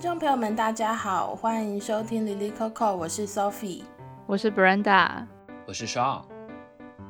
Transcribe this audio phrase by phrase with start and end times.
[0.00, 3.82] 听众朋友们，大家好，欢迎收听 ly 里 coco，我是 Sophie，
[4.26, 5.26] 我是 Brenda，
[5.66, 6.22] 我是 Shawn。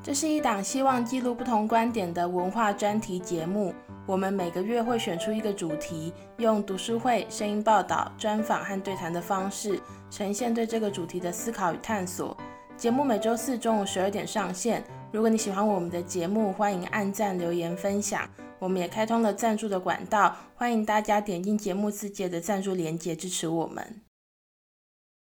[0.03, 3.75] 这是一档希望记录不同观点的文化专题节目。
[4.07, 9.79] 我们每个月会选出一个主题，用读书会、声音报道、专访和对谈的方式，
[10.09, 12.35] 呈现对这个主题的思考与探索。
[12.75, 14.83] 节目每周四中午十二点上线。
[15.13, 18.27] 如果你喜欢我们的节目，欢迎按赞、留言、分享。
[18.59, 24.03] 我们也开通了赞助的管道，欢迎大家点进节目字节的赞助连接支持我们。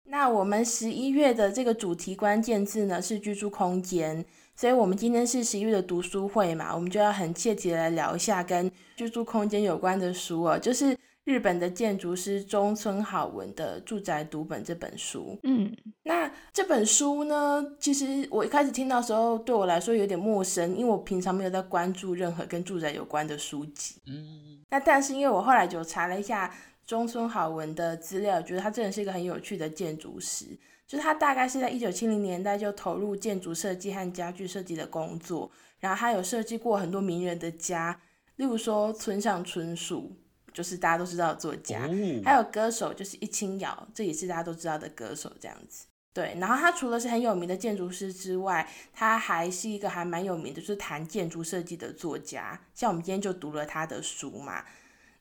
[0.06, 4.26] 那我们十一月的这个主题关键字呢是居住空间。
[4.56, 10.98] 所以，我们今天是十一月的读书会嘛，我们就要很切题来聊一下跟居住空间有关的书哦，就是
[11.30, 15.38] 日本的建筑师中村好文的《住宅读本》这本书。
[15.44, 24.02] 嗯，那这本书呢，其实我一开始听到的时候，对我来说有点陌生，因为我平常没有在关注任何跟住宅有关的书籍。
[24.08, 26.52] 嗯，那但是因为我后来就查了一下
[26.84, 30.48] 中村好文的资料，觉得他真的是一个很有趣的建筑师。
[30.88, 38.02] 就是他大概是在一九七零年代就投入建筑设计和家具设计的工作，然后他有设计过很多名人的家，
[38.38, 40.12] 例如说村上春树，
[40.60, 41.90] 就是大家都知道的作家，
[42.22, 45.86] 还有歌手就是一清瑶，这也是大家都知道的歌手这样子。
[46.12, 54.66] 对，然后他除了是很有名的建筑师之外，他还是一个还蛮有名的，就是谈建筑设计的作家，像我们今天就读了他的书嘛。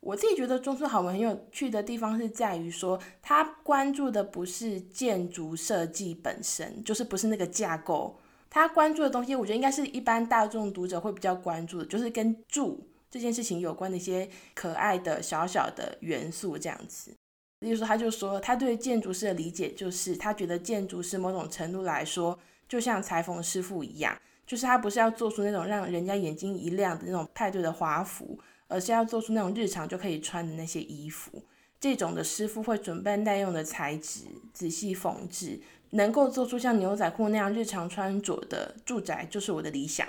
[0.00, 8.19] 我自己觉得中村好文很有趣的地方是在于说，他关注的不是建筑设计本身，就是不是那个架构，
[8.50, 17.14] 他关注的东西，我觉得应该是一般大众读者会比较关注的，就是跟住这件事情有关的一些可爱的小小的元素这样子。
[17.61, 28.39] 例如说，他就说他对建筑师的理解就是，他觉得建筑师某种程度来说，就像裁缝师傅一样，就是他不是要做出那种让人家眼睛一亮的那种派对的华服。
[28.70, 31.42] 而是要做出那种日常就可以穿的那些衣服，
[31.81, 35.59] 这种的师傅会准备耐用的材质，仔细缝制，
[35.92, 40.07] 能够做出像牛仔裤那样日常穿着的住宅，就是我的理想。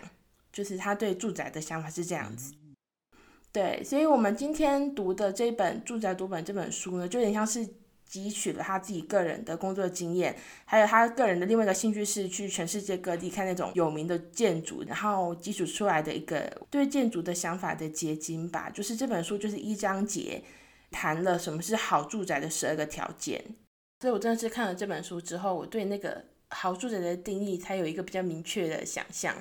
[0.52, 2.54] 就是他对住宅的想法是这样子。
[3.52, 7.68] 对，所以我们今天读的这本《住宅读本》这本书呢，就有点像是。
[8.12, 18.68] 汲取了他自己个人的工作经验，还有他个人的另外一个兴趣是去全世界各地看那种有名的建筑，然后基础出来的一个对建筑的想法的结晶吧。
[18.72, 20.42] 就是这本书就是一章节
[20.90, 23.40] 谈了什么是好住宅的十二个条件。
[24.00, 29.36] 所以我真的是看了这本书之后，我对那个好住宅的定义才有一个比较明确的想象。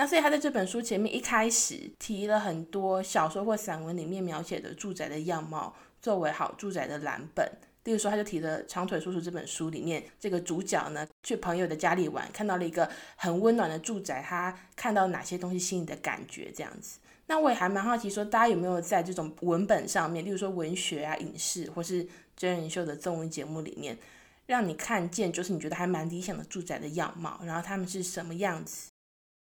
[0.00, 7.46] 那所以他在这本书前面一开始提了很多小说或散文里面描写的住宅的样貌，作为好住宅的蓝本。
[7.84, 16.98] 例如说，他就提了《长腿叔叔》这本书里面，这个主角呢去朋友的家里玩，看到了一个很温暖的住宅，他看到哪些东西心里的感觉这样子。
[17.26, 23.98] 那我也还蛮好奇，说大家有没有在这种文本上面，例如说文学啊、影视或是真人秀的综艺节目里面，
[24.46, 28.88] 让你看见就是你觉得还蛮理想的住宅的样貌，然后他们是什么样子？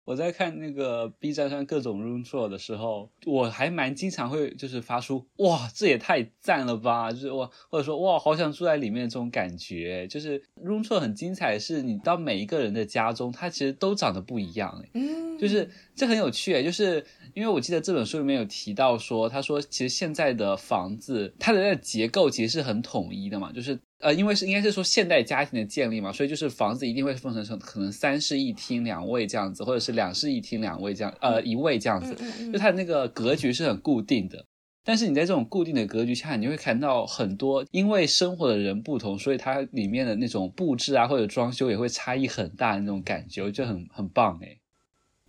[0.06, 7.12] 我在看那个 B 站上各种 room tour 的时候，我还蛮经常会就是发出哇，这也太赞了吧！
[7.12, 10.06] 就是哇，或者说哇，好想住在里面这种感觉。
[10.08, 23.80] 就是 room tour 很精彩，是你到每一个人的家中，它其实都长得不一样，嗯，就是这很有趣，就是因为我记得这本书里面有提到说，他说其实现在的房子它的那个结构其实是很统一的嘛，就是。
[24.00, 32.14] 呃，因为是应该是说现代家庭的建立嘛，所以就是房子一定会分成成可能三室一厅两卫这样子，或者是两室一厅两卫这样，呃，一卫这样子，
[32.52, 34.46] 就它的那个格局是很固定的。
[34.84, 44.60] 但是你在这种固定的格局下，你会看到很多因为生活的人不同，所以它里面的那种布置啊或者装修也会差异很大的那种感觉，就很很棒诶。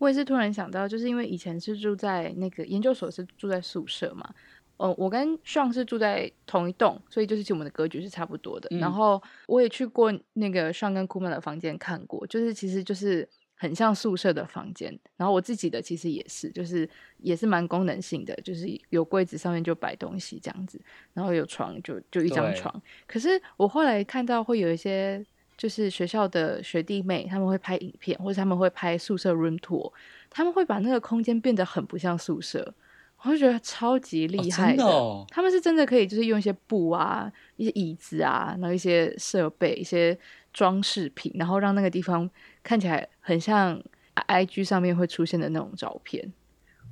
[0.05, 4.29] 我也是突然想到，就是因为以前是住在那个研究所是住在宿舍嘛。
[4.77, 8.69] 嗯，我跟 Sean 是住在同一栋，所以就是其实我们的格局是差不多的。
[8.73, 14.99] 嗯、然后我也去过那个 Sean 跟 Kuma 的房间看过，就是其实就是很像宿舍的房间。
[15.17, 16.87] 然后我自己的其实也是，就是
[17.17, 20.79] 也是蛮功能性的，就是有柜子上面就摆东西这样子，
[21.15, 22.83] 然后有床就就一张床。
[23.07, 25.25] 可是我后来看到会有一些
[25.57, 29.93] 就是学校的学弟妹他们会拍影片，或者他们会拍宿舍 room tour，
[30.31, 32.75] 他们会把那个空间变得很不像宿舍。
[33.23, 40.19] 我就觉得超级厉害的，哦哦，他们是真的可以，就是用一些布啊、一些椅子啊，然后一些设备、一些
[40.53, 42.29] 装饰品，然后让那个地方
[42.63, 43.83] 看起来很像
[44.29, 46.31] IG 上面会出现的那种照片。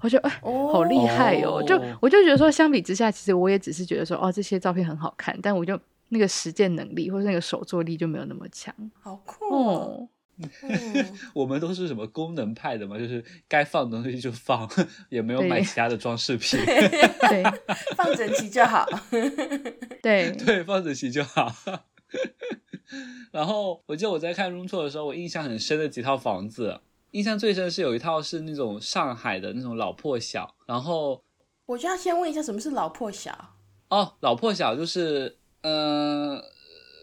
[0.00, 1.58] 我觉得哎，好厉害哦！
[1.58, 5.78] 哦就我就觉得说，相比之下，其实我也只是觉得说，哦，这些照片很好看，但我就
[6.12, 8.74] 那个实践能力或者那个手作力就没有那么强。
[9.00, 10.08] 好酷哦！
[10.62, 14.68] 嗯、 我们都是什么功能派的嘛，就是该放的东西就放，
[15.08, 17.42] 也没有买其他的装饰品， 对，
[17.96, 18.86] 放整齐就好。
[20.02, 21.50] 对对，放整齐就好。
[23.30, 26.80] 然后我记得我在看 room tour 的时候，我印象很深的几套房子，
[27.12, 30.54] 印象最深的是有一套是那种上海的那种老破小。
[30.66, 31.22] 然后
[31.66, 33.54] 我就要先问一下，什么是老破小？
[33.88, 36.42] 哦，老破小就是，嗯、呃，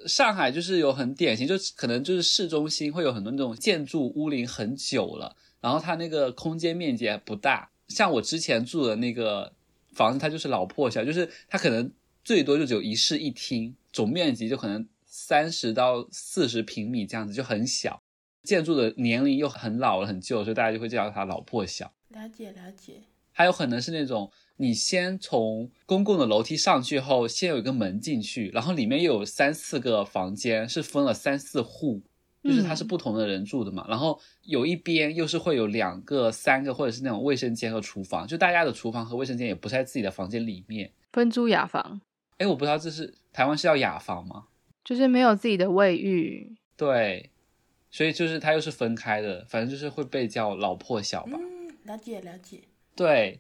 [0.08, 7.72] 上海就是有很典型，就可能就是市中心会有很多那种建筑屋龄很久了，然后它那个空间面积还不大。
[7.88, 9.54] 像我之前住的那个
[9.94, 11.92] 房子，它就是老破小，就是它可能
[12.24, 14.88] 最多就只有一室一厅，总面积就可能。
[15.12, 18.00] 三十到四十平米这样子就很小，
[18.44, 21.92] 建筑的年龄又很老了很旧，所以大家就会叫它老破小。
[22.10, 23.02] 了解了解。
[23.32, 32.02] 还有可能是那种你先从公共的楼梯上去后，先有一个门进去，然后里面又有三四个房间，是分了三四户，
[32.44, 33.86] 就是它是不同的人住的嘛。
[33.88, 42.02] 嗯、然后有一边又是会有两个、三个，或者是那种卫生间和厨房，就大家的厨房和卫生间也不是在自己的房间里面，分租雅房。
[42.38, 44.48] 哎，我不知道这是台湾是叫雅房吗？
[44.84, 47.30] 就是没有自己的卫浴，对，
[47.90, 51.40] 所以就是它又是分开的，反正就是会被叫老破小吧。
[51.40, 52.62] 嗯，了解了解。
[52.96, 53.40] 对，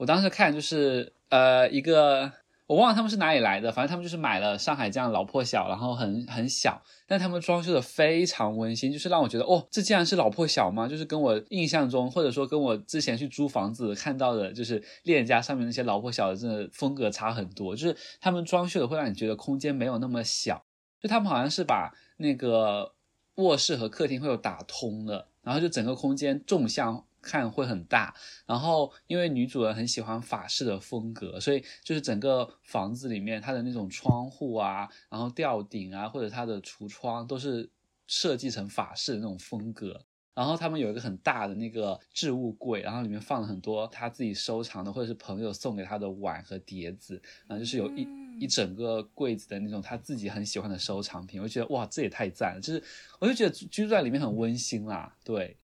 [0.00, 2.32] 我当时看就是呃一个
[2.66, 10.88] 我忘了他们是哪里来的，反正他们就是买了上海这样老破小，然后很很小，但他们装修的非常温馨，就是让我觉得哦，这竟然是老破小吗？
[10.88, 17.76] 就是跟我印象中或者说跟我之前去租房子看到的，就是链家上面那些老破小的，真的风格差很多。
[17.76, 20.64] 就是他们装修的会让你觉得空间没有那么小。
[20.98, 22.94] 就他们好像是把那个
[23.34, 28.14] 卧室和客厅会有打通的，然后就整个空间纵向看会很大。
[28.46, 37.70] 然后因为女主人很喜欢法式的风格，所以就是整个房子里面它的那种窗户啊，然后吊顶啊，或者它的橱窗都是
[38.06, 40.04] 设计成法式的那种风格。
[40.32, 48.06] 然后他们有一个很大的那个置物柜，然后里面放了很多他自己收藏的或者是朋友送给他的碗和碟子，然后就是有一
[48.38, 51.42] 一整个柜子的那种他自己很喜欢的收藏品。
[51.42, 52.60] 我就觉得哇，这也太赞了！
[52.60, 52.82] 就是
[53.18, 55.58] 我就觉得居住在里面很温馨啦，对。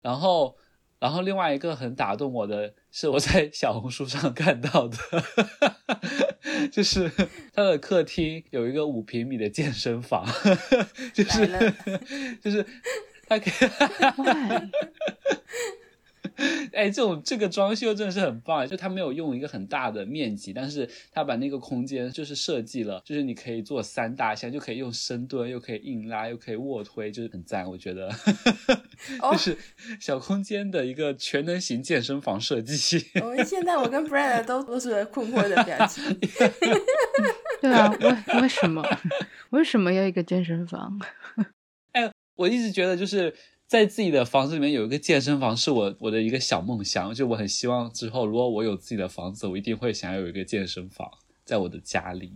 [0.00, 0.56] 然后，
[1.00, 4.96] 然后另外一个很打动我的是我在小红书上看到的，
[6.70, 7.10] 就是
[7.52, 10.24] 他的客厅有一个五平米的健身房，
[11.12, 11.72] 就是
[12.40, 12.64] 就是。
[13.30, 13.52] 他可以，
[16.72, 28.10] 哎，这种这个装修真的是很棒，就他没有用一个很大的面积，但是他把那个空间就是设计了，就是你可以做三大项，就可以用深蹲，又可以硬拉，又可以卧推，就是很赞，我觉得，
[29.32, 29.56] 就是
[30.00, 33.04] 小空间的一个全能型健身房设计。
[33.20, 36.02] 我们现在我跟 Brad 都都是困惑的表情。
[37.60, 38.82] 对啊，为为什么
[39.50, 40.98] 为什么要一个健身房？
[41.92, 43.34] 哎我一直觉得就是
[43.70, 51.08] 在自己的房子里面有一个健身房是我我的一个小梦想，就我很希望之后如果我有自己的房子，我一定会想要有一个健身房
[51.44, 52.32] 在我的家里。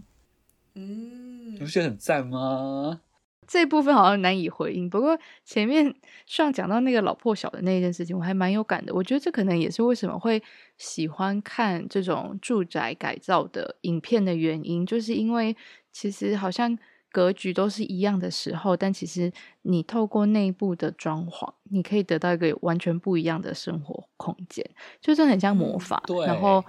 [0.76, 3.00] 嗯，你不觉得很赞吗？
[3.48, 5.92] 这部分好像难以回应，不过前面
[6.24, 8.94] 上讲到那个老破小的那件事情，我还蛮有感的。
[8.94, 10.40] 我觉得这可能也是为什么会
[10.78, 15.56] 喜欢看这种住宅改造的影片的原因，就是因为
[15.90, 16.78] 其实好像。
[17.14, 19.32] 格局都是一样的时候，但其实
[19.62, 24.68] 你透过内部的装潢，你可以得到一个完全不一样的生活空间，
[25.00, 26.02] 就是很像魔法。
[26.08, 26.64] 嗯、然后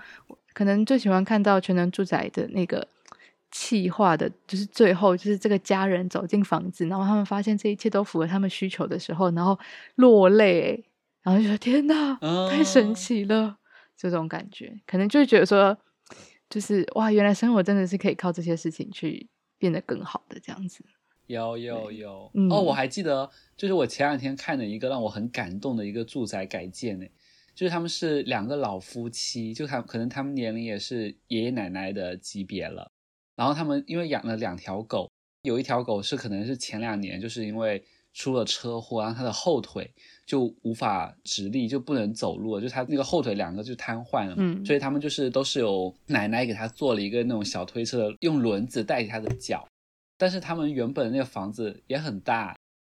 [0.54, 2.88] 可能最喜欢看到全能住宅的那个
[3.50, 9.58] 气化的，就是最后就是这个家人走进房子，然后他们发现这一切都符合他们需求的时候，然后
[9.96, 10.86] 落泪，
[11.24, 13.58] 然后就说：“天哪，嗯、太神奇了！”
[13.98, 15.76] 这种感觉，可能就会觉得说，
[16.50, 19.28] 就是哇，原来生活真的是可以靠这些事情去。
[19.66, 20.86] 变得更好的这样子，
[21.26, 27.08] 有有有、嗯、哦，我还记得，就是我前两天看了一个让我很感动的一个住宅改建呢，
[27.56, 32.92] 就是他们是两个老夫妻，就他可能他们年龄也是爷爷奶奶的级别了，
[33.36, 35.10] 然后他们因为养了两条狗，
[35.42, 37.84] 有一条狗是可能是前两年就是因为
[38.16, 39.94] 出了车祸，然后他的后腿
[40.26, 49.68] 就无法直立，就不能走路了，就他那个后腿两个就瘫痪了嘛，嗯，所以他们就是都是有奶奶给他做了一个那种小推车，用轮子代替他的脚，
[50.18, 52.55] 但是他们原本那个房子也很大。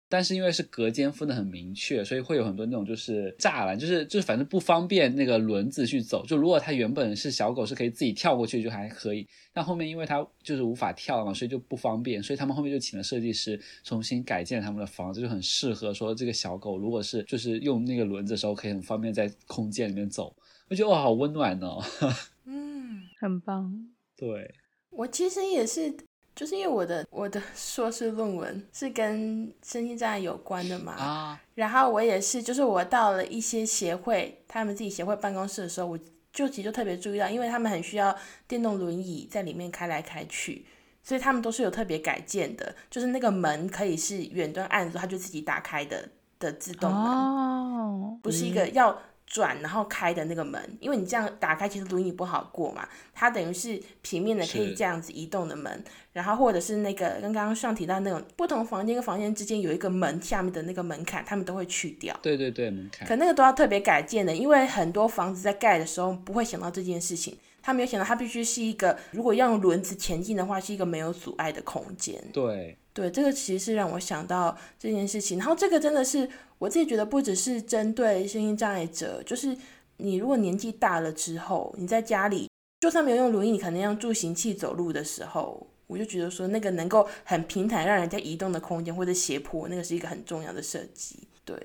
[0.08, 6.24] 但是因为是隔间分的很明确，所以会有很多那种就是栅栏，就是就是反正不方便那个轮子去走。
[6.24, 12.22] 就如果它原本是小狗是可以自己跳过去就还可以，但后面因为它就是无法跳了嘛，所以就不方便。
[12.22, 20.34] 所以他们后面就请了设计师重新改建他们的房子，就很适合说这个小狗如果是就是用那个轮子的时候可以很方便在空间里面走。
[20.70, 21.82] 我觉得哇，好温暖哦。
[22.46, 23.88] 嗯，很棒。
[24.16, 24.54] 对，
[24.90, 25.94] 我其实也是。
[26.38, 35.98] 就是因为我的我的硕士论文是跟身心障碍有关的嘛，啊，然后我也是，就是我到了一些协会，他们自己协会办公室的时候，我
[36.32, 38.16] 就其实就特别注意到，因为他们很需要
[38.46, 40.64] 电动轮椅在里面开来开去，
[41.02, 48.96] 所以他们都是有特别改建的，就是那个门可以是远端按住它就自己打开的的自动门，哦，不是一个要。
[49.28, 52.88] 转然后开的那个门，因为你这样打开，其实轮椅不好过嘛。
[53.14, 55.84] 它等于是平面的，可以这样子移动的门。
[56.12, 62.18] 然后或者是那个刚刚上提到那种不同房间跟房间之间有一个门下面的那个门槛，他们都会去掉。
[62.22, 63.06] 对对对，门槛。
[63.06, 72.20] 可那个都要特别改建的，因为很多房子在盖的时候不会想到这件事情，他没有想到它必须是一个，如果要用轮子前进的话，是一个没有阻碍的空间。
[72.32, 75.38] 对对，这个其实是让我想到这件事情。
[75.38, 76.28] 然后这个真的是。
[76.58, 79.56] 我自己觉得不只是针对声音障碍者，就是
[79.98, 82.50] 你如果年纪大了之后，你在家里
[82.80, 91.28] 就算没有用轮椅，你可能要助行器走路的时候，我就觉得说那个能够很平坦让人家移动的空间或者斜坡，那个是一个很重要的设计。
[91.44, 91.56] 对，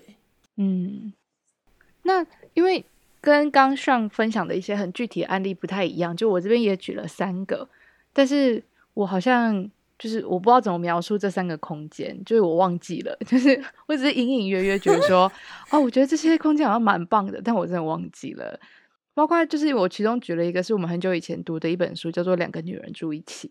[0.57, 1.11] 嗯，
[2.03, 2.23] 那
[2.53, 2.85] 因为
[3.19, 7.67] 跟刚上分享的一些很具体的案例不太一样，就我这边也举了三个，
[8.13, 8.63] 但是
[8.93, 9.71] 我好像。
[10.03, 13.57] 就是我不知道怎么描述这三个空间，就是我忘记了， 就是
[13.87, 15.31] 我只是隐隐约约觉得说，
[15.71, 18.59] 哦，我觉得这些空间好像蛮棒的，但我真的忘记了。
[19.13, 23.47] 包括就是我其中举了一个是我们很久以前读的一本书，叫做《两个女人住一起》，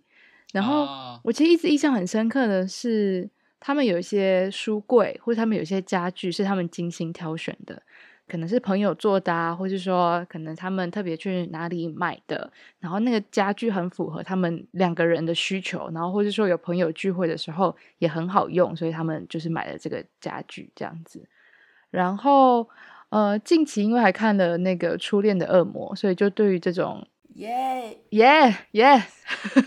[0.52, 0.86] 然后
[1.24, 7.82] 我其实一直印象很深刻的是，他们有一些书柜或者他们有一些家具是他们精心挑选的。
[8.32, 21.28] 可能是朋友做的啊，或是说可能他们特别去哪里买的，然后那个家具很符合他们两个人的需求，然后或是说有朋友聚会的时候也很好用，所以他们就是买了这个家具这样子。
[21.90, 22.66] 然后
[23.10, 28.98] 呃，近期因为还看了那个《初恋的恶魔》，所以就对于这种耶耶耶，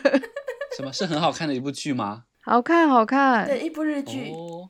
[0.75, 2.23] 什么是很好看的一部剧吗？
[2.41, 4.67] 好看，好看，对，一部日剧，oh.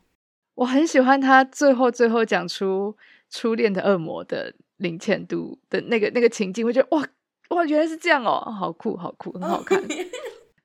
[0.55, 2.97] 我很喜欢他最后最后讲出。
[3.29, 7.07] 初恋的恶魔的零浅度的那个那个情境，会觉得哇
[7.49, 9.81] 哇，原来是这样哦，好酷好酷，很好看。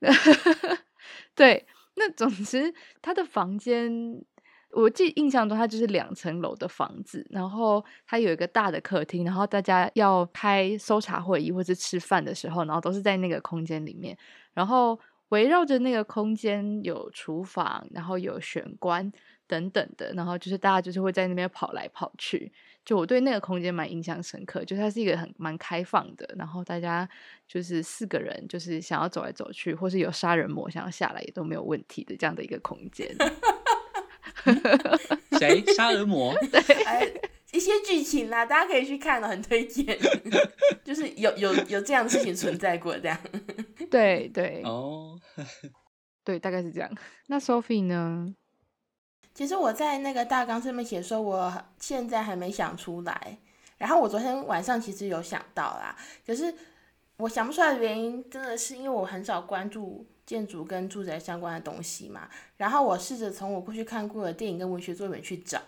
[1.35, 3.93] 对，那总之他的房间，
[4.73, 14.17] 我记印象中他就是两层楼的房子，然后他有一个大的客厅，然后大家要开搜查会议或者吃饭的时候，然后都是在那个空间里面，
[14.55, 14.99] 然后
[15.29, 19.13] 围绕着那个空间有厨房，然后有玄关。
[19.51, 22.53] 等等的，然后就是大家就是会在那边跑来跑去，
[22.85, 27.09] 就我对那个空间蛮印象深刻，就它是一个很蛮开放的，然后大家
[27.49, 33.13] 就是四个人就是想要走来走去，或是有杀人魔想要下来也都没有问题的这样的一个空间。
[35.39, 36.33] 谁杀人魔？
[36.53, 37.07] 对，哎，
[37.53, 39.99] 一些剧情啦，大家可以去看了，很推荐。
[40.85, 43.19] 就是有有有这样的事情存在过，这样。
[43.91, 45.47] 对对哦，oh.
[46.25, 46.91] 对，大概是这样。
[47.27, 48.33] 那 Sophie 呢？
[49.35, 53.39] 其实我在那个大纲上面写说，我现在还没想出来。
[53.79, 55.97] 然后我昨天晚上其实有想到啦，
[56.27, 56.55] 可是
[57.17, 62.29] 我想不出来的原因，真的是因为我很少关注建筑跟住宅相关的东西嘛。
[62.59, 65.59] 然后我试着从我过去看过的电影跟文学作品去找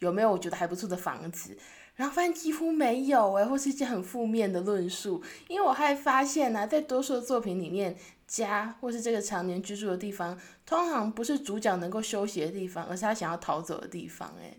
[0.00, 1.56] 有没有我觉得还不错的房子，
[1.94, 5.22] 然后发现几乎没有诶，或是一些很负面的论述。
[5.48, 7.96] 因为我还发现呢、在多数作品里面。
[8.32, 14.34] 家或是这个常年居住的地方，通常不是主角能够休息的地方，而是他想要逃走的地方。
[14.40, 14.56] 哎，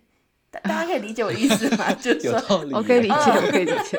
[0.51, 1.91] 大大家可以理解我的意思吗？
[1.99, 3.97] 就是说，我可以理解，我可以理解。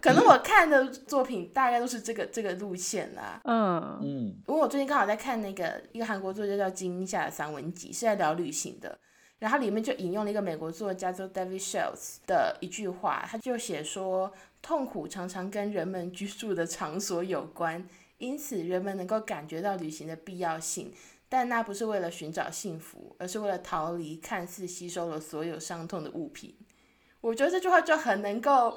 [0.00, 3.40] 可能我看的作品大概都是这个这个路线啦。
[3.44, 4.08] 嗯嗯。
[4.46, 8.98] 因为我最近刚好在看那个一个韩国作家叫金夏的散文集，是在聊旅行的。
[9.38, 14.32] 然后里面就引用了一个美国作家叫 David Shields 的一句话，他就写说。
[14.60, 20.92] 痛苦常常跟人们居住的场所有关，因此人们能够感觉到旅行的必要性，
[21.28, 26.56] 但那不是为了寻找幸福，而是为了逃离看似吸收了所有伤痛的物品。
[27.20, 28.76] 我觉得这句话就很能够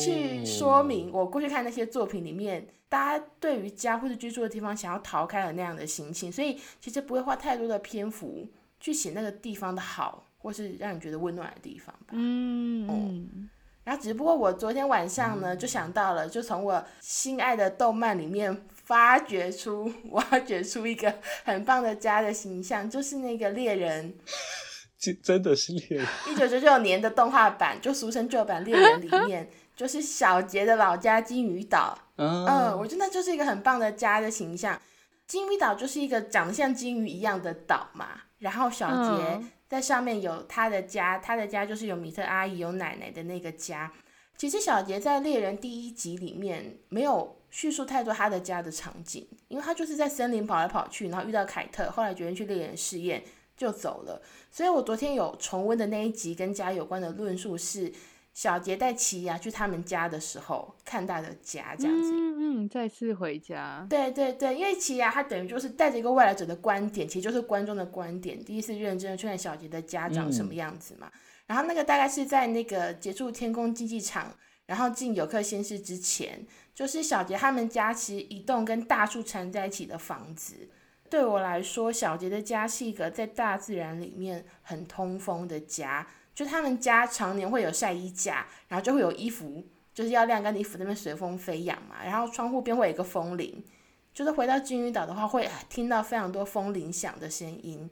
[0.00, 8.46] 去说明我过去看那些作品里面，大家对于家或者居住的地方想要逃开的那样的心情，所以其实不会花太多的篇幅
[8.80, 12.06] 去写那个地方的好，或是让你觉得温暖的地方吧。
[12.12, 12.86] 嗯。
[12.88, 13.50] 嗯
[13.84, 21.14] 然后，只不过我昨天晚上呢，就想到了，就从我心爱的动漫里面发掘出、挖掘出一个
[21.44, 24.12] 很棒的家的形象，就是那个猎人。
[25.22, 26.06] 真的是猎人。
[26.28, 31.96] 一九九九年的动画版，就俗称旧版猎人里面， 就是小杰的老家金鱼岛。
[32.16, 34.80] 嗯，嗯，我觉得那就是一个很棒的家的形象。
[35.28, 39.24] 金鱼岛就是一个长得像金鱼一样的岛嘛，然后小杰。
[39.34, 43.92] 嗯在上面有他的家，他的家就是有米特阿姨、有奶奶的那个家。
[44.36, 53.24] 其实小杰在猎人第一集里面没有叙述太多他的家的场景，因为他就是在森林跑来跑去，然后遇到凯特，后来决定去猎人试验
[53.56, 54.22] 就走了。
[54.52, 57.92] 所以我昨天有重温的那一集跟家有关的论述是。
[58.36, 71.10] 小杰带奇犽去他们家的时候，看到的家这样子，嗯嗯，再次回家，对对对，因为奇犽他等于就是带着一个外来者的观点，其实就是观众的观点，第一次认真的去看小杰的家长什么样子嘛。
[71.14, 80.68] 嗯、然后那个大概是在那个结束天空竞技场，然后进游客先室之前，就是小杰他们家其实一栋跟大树缠在一起的房子。
[81.08, 86.06] 对我来说，小杰的家是一个在大自然里面很通风的家。
[86.36, 89.64] 就他们家常年会有晒衣架，然后就会有衣服，
[89.94, 91.96] 就是要晾干的衣服在那边随风飞扬嘛。
[92.04, 93.64] 然后窗户边会有一个风铃，
[94.12, 97.90] 就是回到金鱼岛的话，会听到非常多风铃响的声音。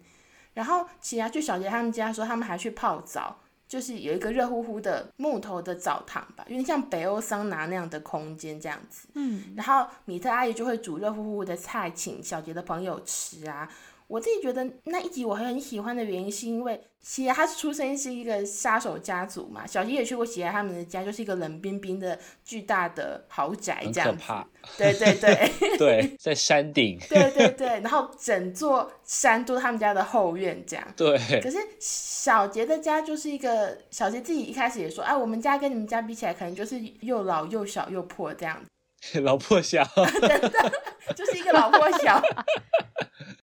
[0.52, 3.34] 然后奇犽去小杰他们家说，他们还去泡澡，
[3.66, 9.08] 就是有一个热乎乎的木头的澡堂吧，有点像北欧桑拿那样的空间这样子。
[9.14, 9.54] 嗯。
[9.56, 13.66] 然后米特阿姨就会煮热乎乎的菜，请小杰的朋友吃啊。
[14.06, 24.08] 我自己觉得那一集我很喜欢的原因，是因为奇犽他出生是一个杀手家族嘛，小杰也去过奇犽他们的家，就是一个冷冰冰的巨大的豪宅，这样子。
[24.10, 24.48] 很可怕。
[24.76, 25.50] 对对对。
[25.78, 26.98] 对，在山顶。
[27.08, 30.86] 对对对，然后整座山都是他们家的后院，这样。
[30.96, 31.18] 对。
[31.40, 39.20] 可是小杰的家就是一个，小杰自己一开始也说，哎，我们家跟你们家比起来，可能就是又老又小又破这样子。
[39.20, 39.84] 老破小。
[40.20, 40.72] 真的，
[41.16, 42.22] 就是一个老破小。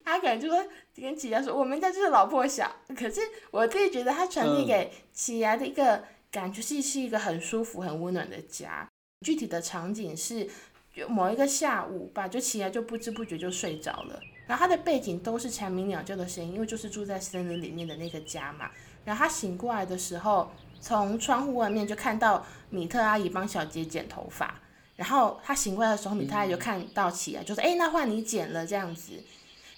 [0.04, 0.64] 他可能就说
[0.96, 2.70] 跟奇犽说，我们家就是老破小。
[2.96, 8.88] 可是我自己觉得他传递给奇犽的一个感觉是是一个很舒服、很温暖的家。
[9.24, 10.48] 具体的场景是，
[10.94, 14.20] 就某一个下午吧，就奇犽就不知不觉就睡着了。
[14.46, 18.70] 然后他的背景都是蝉鸣鸟叫的声音，因为就是住在森林里面的那个家嘛。
[19.04, 24.60] 然后他醒过来的时候，从窗户外面就看到米特阿姨帮小杰剪头发。
[24.96, 29.12] 然后他醒过来的时候，米特阿姨就看到奇犽，就说：“哎，那换你剪了这样子。”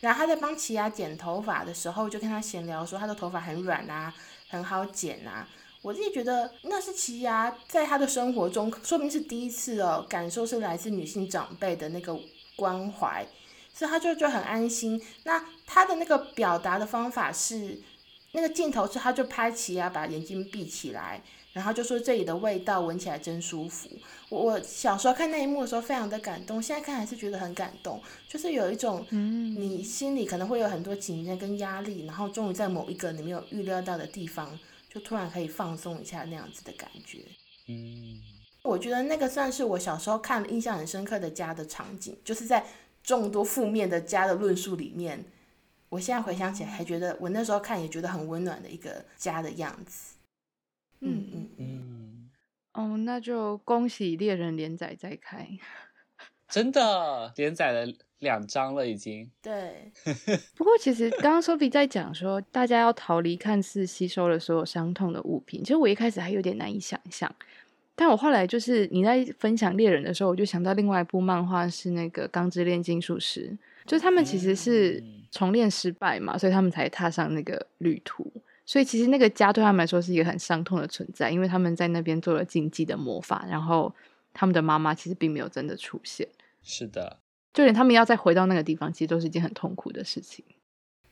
[0.05, 4.13] 然后他在帮奇犽剪头发的时候，就跟他闲聊说他的头发很软啊，
[4.51, 5.49] 很好剪啊。
[5.81, 12.21] 我自己觉得那是奇犽在他的生活中，说明是第一次哦，感受是来自女性长辈的那个
[12.55, 13.27] 关怀，
[13.73, 15.03] 所以他就就很安心。
[15.23, 17.81] 那他的那个表达的方法是，
[18.33, 21.23] 那个镜头是他就拍奇犽把眼睛闭起来。
[21.55, 23.88] 然后就说这里的味道闻起来真舒服。
[24.35, 28.03] 我我小时候看那一幕的时候非常的感动，现在看还是觉得很感动。
[28.29, 34.59] 就是有一种，嗯你心里可能会有很多紧张跟压力，然后终于在某一个你没有预料到的地方，
[34.92, 37.20] 就突然可以放松一下那样子的感觉。
[37.68, 38.20] 嗯，
[38.62, 42.66] 我觉得那个算是我小时候看了印象很深刻的家的场景，就是在
[43.03, 45.25] 众多负面的家的论述里面，
[45.88, 50.14] 我现在回想起来还觉得我那时候看也觉得很温暖的一个家的样子。
[51.07, 51.74] 嗯嗯嗯，
[52.75, 55.49] 哦，那就恭喜猎人连载再开，
[56.49, 59.31] 真的连载了两章了已经。
[59.41, 59.93] 对，
[60.57, 67.33] 不过其实刚刚 Sophie 在讲说，大家要逃离看似吸收了所有伤痛的物品，其实我一开始还有点难以想象，
[67.95, 73.57] 但我后来就是你在分享猎人的时候，我就想到另外一部漫画是那个《钢之炼金术师》，
[73.89, 78.33] 就是他们其实是重练失败嘛，所以他们才踏上那个旅途。
[78.66, 83.94] 所以其实那个家对他们来说是一个很伤痛的存在，因为他们在那边做了禁忌的魔法，然后
[84.33, 86.27] 他们的妈妈其实并没有真的出现。
[86.62, 87.18] 是的，
[87.53, 90.42] 就连他们要再回到那个地方，其实都是一件很痛苦的事情。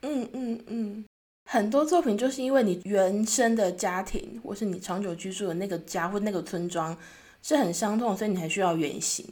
[0.01, 1.05] 嗯嗯嗯，
[1.45, 6.97] 很多作品就是因为你原生的家庭，或是你长久居住的那个家或那个村庄
[7.43, 9.23] 是很伤痛，所以你还需要远行，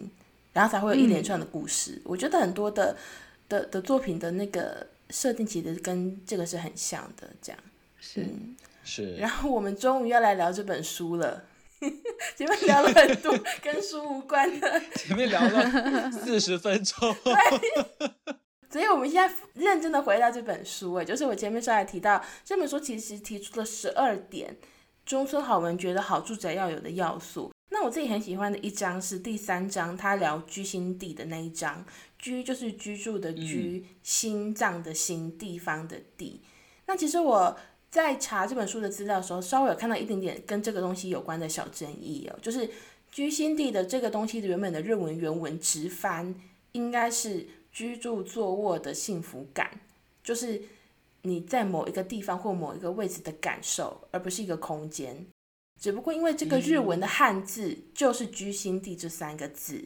[0.53, 1.93] 然后才会有一连串的故事。
[1.95, 2.95] 嗯、我觉得很多的
[3.49, 7.59] 的的作品的那个设定其实跟这个是很像的，这样。
[8.01, 8.25] 是
[8.83, 11.45] 是，然后我们终于要来聊这本书了。
[12.37, 17.15] 前面聊了很多 跟书无关的，前面聊了四十分钟。
[17.23, 17.33] 对，
[18.69, 24.55] 所以我们现在认真的回到这本书，哎，就是我前面稍微提到这本书其实提出了十二点
[25.05, 27.51] 中村好文觉得好住宅要有的要素。
[27.69, 31.85] 那我自己很喜欢的一章是第三章，他聊居心地的那一章。
[32.19, 36.43] 居就是居住的居，嗯、心脏的心，地方的地。
[36.85, 37.57] 那其实我。
[37.91, 42.69] 在查这本书的资料的时候，稍微有看到一点点跟这个东西有关的小争议哦，就是
[43.11, 46.33] 居心地的这个东西的原本的日文原文直翻
[46.71, 49.81] 应该是居住坐卧的幸福感，
[50.23, 50.61] 就是
[51.23, 55.27] 你在某一个地方或某一个位置的感受，而不是一个空间。
[55.77, 59.83] 只不过因为这个日文的汉字就是居心地这三个字，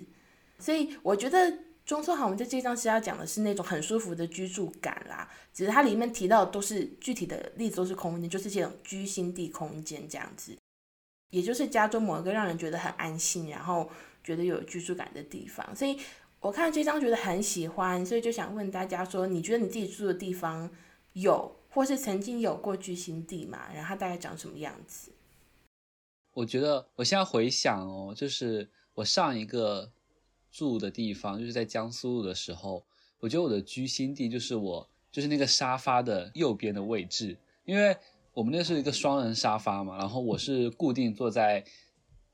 [0.60, 1.58] 所以我觉得。
[1.86, 10.58] 中村好文在这章是要讲的是那种很舒服的居住感啦，只是它里面提到都是具体的例子，都是空间，就是这种居心地空间这样子，
[11.30, 13.88] 也就是家中某一个让人觉得很安心，然后
[14.24, 15.76] 觉得有居住感的地方。
[15.76, 16.00] 所以
[16.40, 20.68] 我看这张觉得很喜欢，所以就想问大家说，你觉得你自己住的地方
[21.14, 23.70] 有或是曾经有过居心地吗？
[23.72, 25.12] 然后它大概长什么样子？
[26.34, 29.92] 我觉得我现在回想哦，就是我上一个
[30.56, 32.84] 住的地方，就是在江苏路的时候，
[33.20, 37.98] 我觉得我的居心地就是我就是那个沙发的右边的位置，因为。
[38.36, 41.64] 我们那是一个双人沙发嘛，然后我是固定坐在，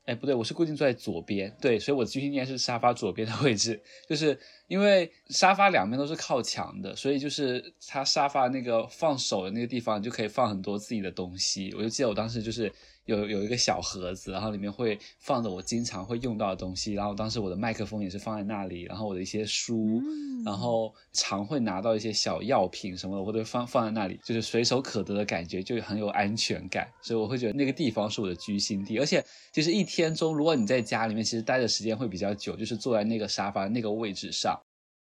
[0.04, 4.36] 哎，不对，我是固定坐在左边，对，所以我的居心应该是沙发左边的位置，就是
[4.72, 12.72] 因为沙发两边都是靠墙的，所以就是它沙发那个放手的那个地方就可以放很多自己的东西，我就记得我当时就是。
[13.04, 28.96] 有有一个小盒子，然后里面会放着我经常会用到的东西，然后当时我的麦克风也是放在那里，然后我的一些书，嗯、然后常会拿到一些小药品什么的，我都放放在那里，就是随手可得的感觉，就很有安全感，所以我会觉得那个地方是我的居心地。
[29.00, 34.56] 而且就是一天中，如果你在家里面，其实待的时间会比较久，就是坐在那个沙发那个位置上。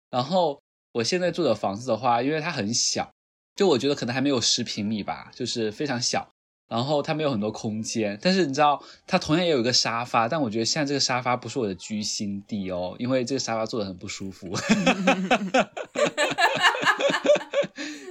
[0.10, 0.62] 然后
[0.93, 3.12] 我现在住的房子的话，因为它很小，
[3.56, 6.30] 就我觉得可能还没有十平米吧，就是非常小。
[6.70, 14.54] 然后它没有很多空间，但是你知道，它同样也有一个沙发，但我觉得现在这个沙发不是我的居心地哦，因为这个沙发坐得很不舒服。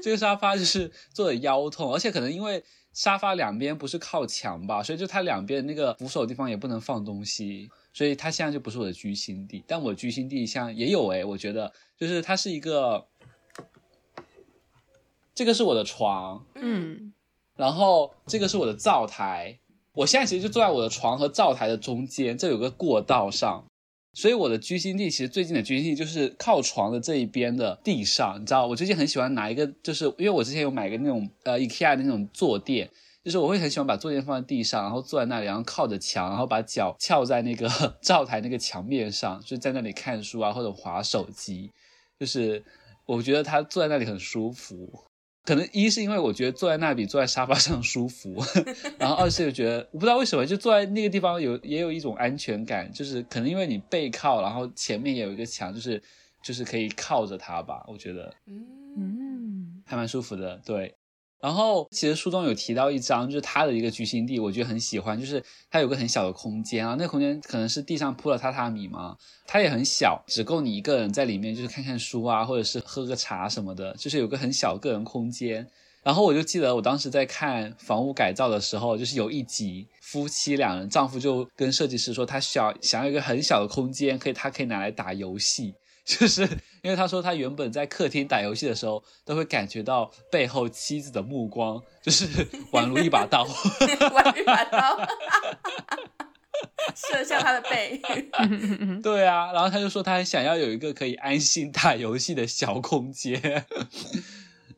[0.02, 9.64] 这个沙发就是坐的腰痛，而且可能因为沙发两边不是靠墙吧，所以就它两边那个扶手地方也不能放东西，所以它现在就不是我的居心地。
[9.66, 13.06] 但我居心地像也有诶，我觉得就是它是一个，
[15.34, 17.14] 这个是我的床，嗯。
[17.56, 19.58] 然后这个是我的灶台，
[19.94, 23.64] 我现在其实就坐在我的床和灶台的中间，这有个过道上，
[24.12, 32.90] 所以我的居心地其实最近的居心地就是靠床的这一边的地上，你知道，我最近很喜欢拿一个，就是因为我之前有买个那种呃 IKEA 的那种坐垫，
[33.26, 37.68] 就是我会很喜欢把坐垫放在地上，然后坐在那里，然后靠着墙，然后把脚翘在那个
[38.00, 41.72] 灶台那个墙面上，就在那里看书啊或者划手机，
[42.20, 42.64] 就是
[43.04, 44.88] 我觉得他坐在那里很舒服。
[45.44, 48.40] 可能一是因为我觉得坐在那比坐在沙发上舒服，
[48.96, 56.00] 然后二是又觉得我不知道为什么就坐在那个地方有也有一种安全感，就是可能因为你背靠，然后前面也有一个墙，就是
[56.44, 60.94] 就是可以靠着它吧，我觉得嗯，还蛮舒服的，对。
[61.46, 75.64] 然后其实书中有提到一张，就是他的一个居心地，我觉得很喜欢，就是他有个很小的空间啊，那空间可能是地上铺了榻榻米嘛，它也很小，只够你一个人在里面，就是看看书啊，或者是喝个茶什么的，就是有个很小个人空间。
[76.02, 85.74] 然后我就记得我当时在看房屋改造的时候，就是有一集夫妻两人，丈夫就跟设计师说，他需要想要一个很小的空间，可以他可以拿来打游戏。
[86.08, 86.42] 就是
[86.82, 92.28] 因为他说他原本在客厅打游戏的时候，都会感觉到背后妻子的目光，就是
[92.70, 94.96] 宛如一把刀，宛如一把刀，
[96.94, 98.00] 射向他的背。
[99.02, 103.66] 对啊，然后他就说他很想要有一个可以安心打游戏的小空间。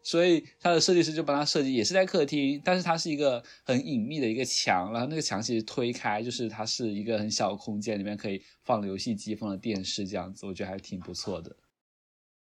[0.02, 11.56] 所以他的设计师就帮他设计，也是在客厅，但是它是一个很隐秘的一个墙，然后那个墙其实推开，就是它是一个很小的空间，里面可以放了游戏机、放了电视这样子，我觉得还挺不错的。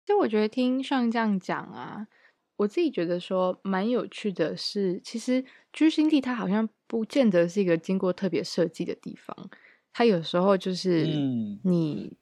[0.06, 2.06] 就我觉得听上这样讲啊，
[2.56, 9.50] 我自己觉得说蛮有趣的是，其实居心地它好像不见得是一个经过特别设计的地方，
[9.92, 11.06] 它有时候就是
[11.64, 12.16] 你。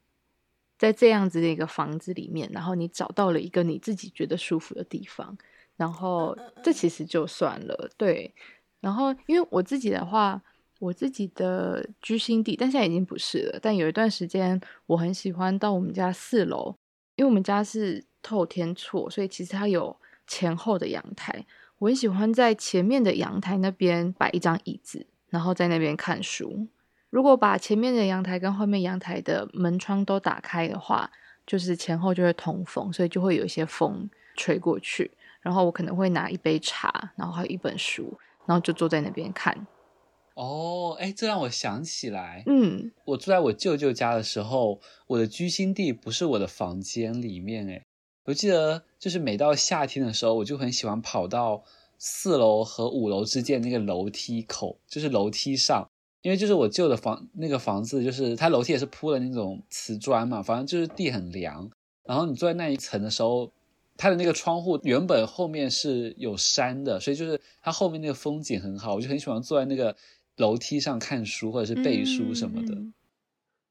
[0.79, 5.37] 在这样子的一个房子里面，然后你找到了一个你自己觉得舒服的地方，
[5.75, 7.91] 然后这其实就算了。
[7.97, 8.33] 对，
[8.79, 10.41] 然后因为我自己的话，
[10.79, 13.59] 我自己的居心地，但现在已经不是了。
[13.61, 16.73] 但有一段时间，我很喜欢到我们家四楼，
[17.17, 19.93] 因为我们家是透天厝，所以其实它有
[20.25, 21.45] 前后的阳台。
[21.79, 26.67] 我很喜欢在前面的阳台那边摆一张椅子，然后在那边看书。
[27.09, 31.09] 如果把前面的阳台跟后面阳台的门窗都打开的话，
[31.47, 35.11] 就是前后就会通风，所以就会有一些风吹过去。
[35.41, 38.13] 然后我可能会拿一杯茶，然后还有一本书，
[38.45, 39.65] 然后就坐在那边看。
[40.35, 47.83] 哦，哎，这让我想起来，嗯，我住在我舅舅家的时候，我的居心地不是我的房间里面，哎，
[48.25, 51.63] 我记得就是每到夏天的时候，我就很喜欢跑到
[51.97, 55.89] 四楼和五楼之间那个楼梯口，就是楼梯上。
[56.21, 61.69] 因为就是我旧的房那个房子，就是它楼梯也是铺的那种瓷砖嘛，反正就是地很凉。
[62.03, 63.49] 然后你坐在那一层的时候，
[63.95, 69.95] 它的那个窗户原本后面是有山的，所以就是它后面那个风景很好，我就很喜欢坐在那个
[70.35, 72.75] 楼梯上看书或者是背书什么的。
[72.75, 72.93] 嗯，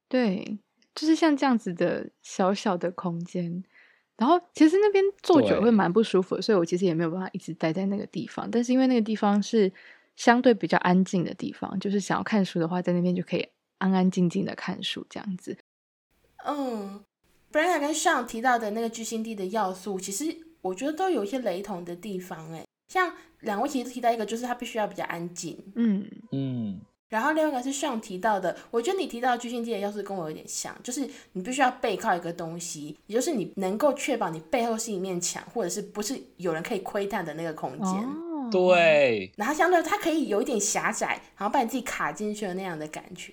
[0.08, 0.58] 对，
[0.94, 3.62] 就是像这样子的小小的空间。
[4.16, 8.50] 然后其实那边坐久会蛮不舒服，所以我其实也没有办法一直待在那个地方。
[8.50, 9.70] 但是因为那个地方是。
[10.18, 15.56] 相对比较安静的地方，就是想要看书的话，在那边就可以安安静静的看书这样子。
[16.44, 17.00] 嗯
[17.52, 22.52] ，Brenda 跟上提到的那个居心地的要素，其实我觉得都有一些雷同的地方。
[22.52, 25.56] 哎，像两位其实都提到一个，就是他必须要比较安静。
[25.76, 26.80] 嗯嗯。
[27.08, 37.86] 然后另外一个是上提到的，我觉得你提到的居心地的要素跟我有点像，就是你必须要背靠一个东西，也就是你能够确保你背后是一面墙，或者是不是有人可以窥探的那个空间。
[37.86, 39.32] 哦，对。
[39.36, 43.32] 然后相对它可以有一点狭窄，然后把你自己卡进去的那样的感觉。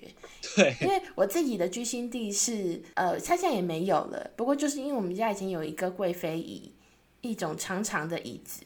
[0.55, 0.75] 对。
[0.81, 4.31] 因为我自己的居心地是，呃，它现在也没有了。
[4.35, 6.73] 不过就是因为我们家以前有一个贵妃椅，
[7.21, 8.61] 一种长长的椅子，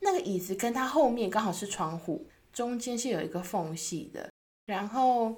[0.00, 4.28] 那个椅子跟它后面刚好是窗户，中间是有一个缝隙的。
[4.66, 5.34] 然后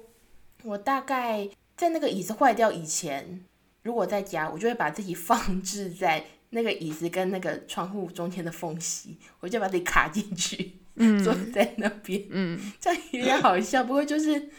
[0.63, 3.45] 我大概在那个椅子坏掉以前，
[3.83, 13.83] 如果在家，我就会把自己放置在那个椅子跟那个窗户中间的缝隙，我就把自己卡进去，嗯、坐在那边，嗯，这样有点好笑。
[13.83, 14.49] 不过就是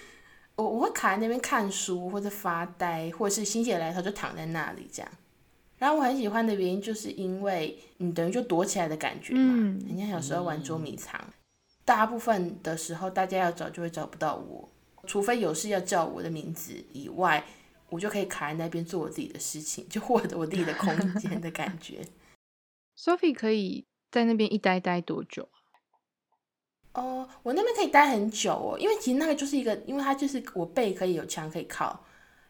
[0.57, 5.11] 我我会卡在那边看书或者发呆，或者是心血来潮就躺在那里这样。
[5.79, 9.55] 然后我很喜欢的原因，就是因为你等于就躲起来的感觉嘛。
[9.57, 11.21] 嗯，人家有时候玩捉迷藏。
[11.21, 11.33] 嗯
[11.89, 14.69] 大部分的时候，大家要找就会找不到我，
[15.07, 17.43] 除非有事要叫我的名字以外，
[17.89, 22.07] 我就可以卡在那边做我自己的事情，就获得我自己的空间的感觉。
[22.97, 25.49] Sophie 可以在那边一待待多久？
[26.95, 32.05] 哦，我那边可以待很久哦，因为其实那个就是一个，因为它就是我背可以有墙可以靠，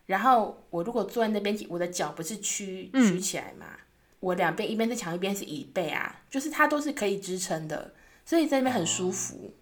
[0.07, 3.79] 然后我如果坐在那边，我的脚不是屈曲起来嘛，嗯、
[4.21, 7.95] 我两边一边是墙一边是椅背啊，就是它都是可以支撑的。
[8.25, 9.55] 所以在那边很舒服，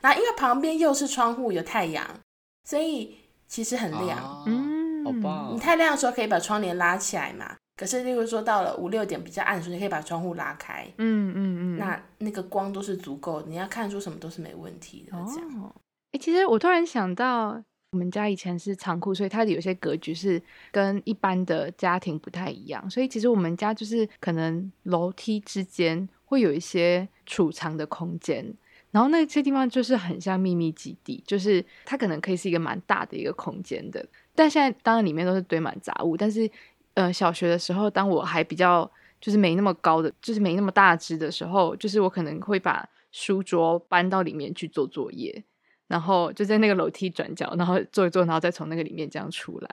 [0.00, 2.20] 然后因为旁边又是窗户有太阳，
[2.64, 4.44] 所以其实很亮。
[4.46, 4.75] 嗯，
[5.06, 5.54] 好棒。
[5.54, 10.86] 你太亮的时候可以把窗帘拉起来嘛，可是例如说到了五六点比较暗的时候，你可以把窗户拉开。
[10.98, 15.12] 嗯嗯嗯，那那个光都是足够，你要看出什么都是没问题的。
[15.34, 15.62] 这样。
[15.62, 15.74] 哦，
[16.12, 26.08] 哎，其实我突然想到，我们家以前是仓库，所以它的有些格局是跟一般的家庭不太一样，所以其实我们家就是可能楼梯之间。
[26.28, 28.44] 会有一些储藏的空间，
[28.90, 34.04] 然后那些地方就是很像秘密基地，就是它可能可以是一个蛮大的一个空间的。
[34.36, 36.48] 但现在当然里面都是堆满杂物，但是
[36.94, 45.42] 呃，小学的时候，当我还比较就是没那么高的，就是没那么大只的时候，就是我可能会把书桌搬到里面去做作业，
[45.88, 49.70] 然后就在那个楼梯转角，然后做一做，然后再从那个里面这样出来。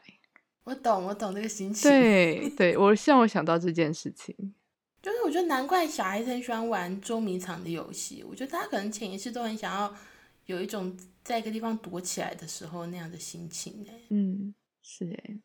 [0.64, 1.92] 我懂，我懂那个心情。
[1.92, 4.36] 对， 对我让我想到这件事情。
[5.02, 8.24] 就是我觉得难怪小孩子很喜欢玩捉迷藏的游戏。
[8.26, 9.94] 我觉得他可能潜意识都很想要
[10.46, 13.86] 有一种在一个地方躲起来的时候那样的心情。
[14.10, 15.40] 嗯，是哎。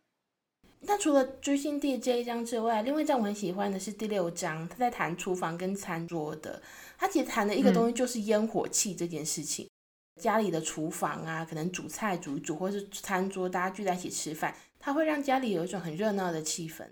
[0.80, 6.62] 那除了追星地这一章之外，另外一章我很喜欢的是第六章，他在谈厨房跟餐桌的。
[6.96, 9.66] 他其实谈的一个东西就是烟火气这件事情。
[9.66, 16.86] 嗯、家里的厨房啊，可能煮菜煮一煮，或是餐桌大家聚在一起吃饭，它会让家里有一种很热闹的气氛。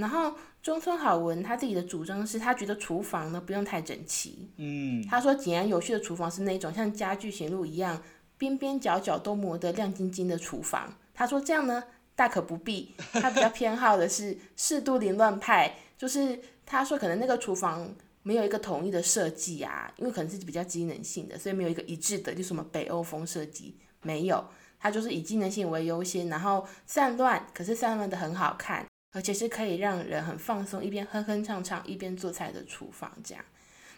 [0.00, 8.02] 然后中村好文他自己的主张是他觉得厨房呢不用太整齐，嗯，他说井然有序的厨房是那种像家具型录一样
[8.36, 10.94] 边边角角都磨得亮晶晶的厨房。
[11.14, 11.84] 他说这样呢
[12.16, 24.44] 大可不必， 他比较偏好的是适度凌乱派，就是他说可能那个厨房没有一个统一的设计啊，因为可能是比较机能性的，所以没有一个一致的，就什么北欧风设计没有，
[24.78, 28.86] 他就是以机能性为优先，然后散乱，可是散乱的很好看。
[29.12, 33.44] 而且是可以让人很放松，一边哼哼唱唱一边做菜的厨房这样。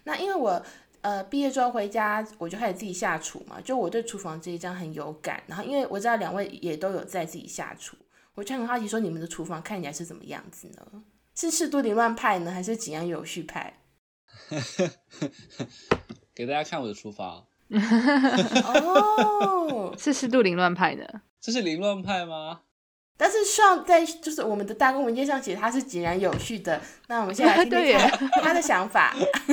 [0.04, 0.62] 那因为我
[1.00, 5.42] 呃毕业之后回家，我就开始自己下厨嘛，就我对厨房这一章很有感。
[5.46, 7.96] 然后因为我知道两位也都有在自己下厨，
[8.34, 11.02] 我就很好奇说你们的厨房看起来是怎么样子呢？
[11.34, 13.78] 是适度凌乱派呢，还是井然有序派？
[16.34, 17.46] 给大家看我的厨房。
[17.70, 21.22] 哦，是适度凌乱派的。
[21.40, 22.60] 这是凌乱派吗？
[23.16, 27.98] 但是上在就是我们的大公文件上写它是井然有序的，那我们现在来听
[28.42, 29.14] 他的想法。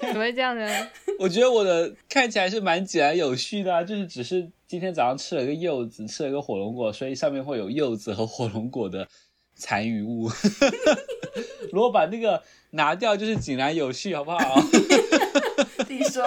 [0.00, 0.88] 怎么会这样呢？
[1.18, 9.06] 我觉得我的看起来是蛮井然有序的啊，就是只是今天早上吃了个柚子，吃了个火龙果，所以上面会有柚子和火龙果的
[9.54, 10.30] 残余物。
[11.70, 14.38] 如果把那个拿掉，就是井然有序，好不好？
[15.88, 16.22] 你说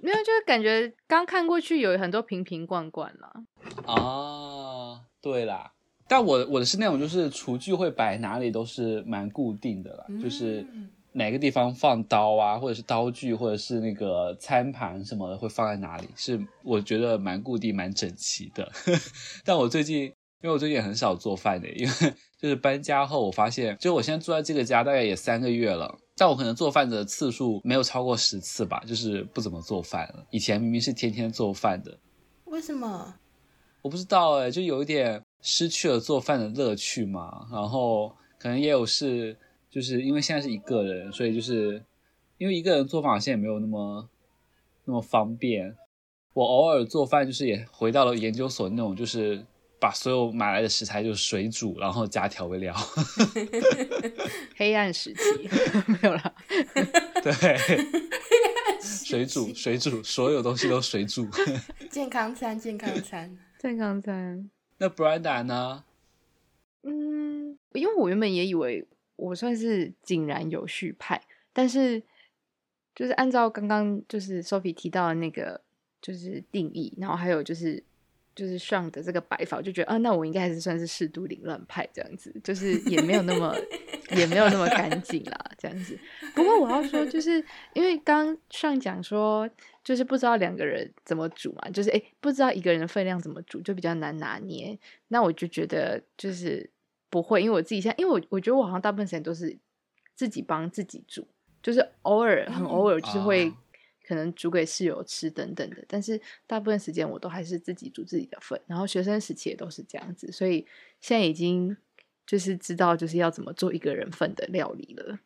[0.00, 3.44] 没有，就是感觉刚看过去有很多瓶瓶罐罐了。
[3.86, 5.70] 哦，对啦。
[6.14, 10.64] 但我我的是那种，就是厨具会摆哪里都是蛮固定的啦，嗯、就是
[11.10, 18.70] 哪个地方放刀啊，或者是刀具，或者是那个餐盘什么的会放在哪里，是我觉得蛮固定、蛮整齐的。
[19.44, 30.24] 但我最近，因为我最近也很少做饭的，因为就是搬家后，我发现，就我现在住在这个家大概也三个月了，但我可能做饭的次数没有超过十次吧，就是不怎么做饭了。
[30.30, 31.98] 以前明明是天天做饭的，
[32.44, 33.16] 为什么？
[33.82, 37.46] 我不知道哎，就有一点失去了做饭的乐趣嘛。
[37.52, 39.36] 然后可能也有是，
[39.70, 41.84] 就是因为现在是一个人，所以就是
[42.38, 44.08] 因为一个人做饭好像也没有那么
[44.86, 45.76] 那么方便。
[46.32, 49.44] 我偶尔做饭就是也回到了研究所那种，就是
[49.78, 52.74] 把所有买来的食材就水煮，然后加调味料。
[54.56, 55.20] 黑暗时期
[55.86, 56.34] 没有了。
[57.22, 57.34] 对。
[58.80, 61.28] 水煮，水煮，所有东西都水煮。
[61.90, 64.50] 健康餐，健康餐，健康餐。
[64.78, 65.84] 那 Brenda 呢？
[66.82, 72.02] 嗯，因为我原本也以为我算是井然有序派，但是
[72.94, 75.62] 就是按照刚刚就是 Sophie 提到的那个
[76.02, 77.82] 就是定义，然后还有就是
[78.34, 83.54] 就是上的这个摆法，我就觉得啊，那我应该还是算是适度凌乱派这样子，就是也没有那么。
[84.14, 85.98] 也没有那么干净啦，这样子。
[86.34, 87.42] 不过我要说，就是
[87.72, 89.48] 因为刚上讲说，
[89.82, 94.78] 就是不知道两个人怎么煮嘛，就是诶不知道一个人的分量怎么煮，就比较难拿捏。
[95.08, 96.68] 那我就觉得就是
[97.08, 99.56] 不会，因为我自己现在，因为我我觉得我好像大部分时间都是
[100.14, 101.26] 自己帮自己煮，
[101.62, 103.50] 就是偶尔很偶尔就是会
[104.06, 108.60] 可能煮给室友吃等等的，但是大部分时间我都还是自己煮自己的份。
[108.66, 110.66] 然后学生时期也都是这样子，所以
[111.00, 111.76] 现在已经。
[112.26, 115.18] 就是知道就是要怎么做一个人份的料理了，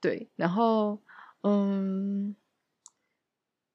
[0.00, 0.98] 对，然后
[1.42, 2.34] 嗯，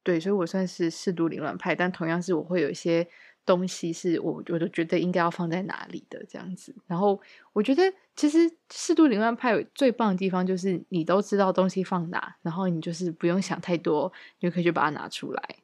[0.02, 3.08] 对，所以我算是适度凌乱派，但同样是我会有一些
[3.45, 6.73] 东西是我我都觉得应该要放在哪里的这样子。
[6.88, 7.19] 然后
[7.51, 7.84] 我觉得
[8.15, 15.56] 其实适度凌乱派最棒的地方就是你都知道东西放哪，然后你就是不用想太多，你就可以去把它拿出来，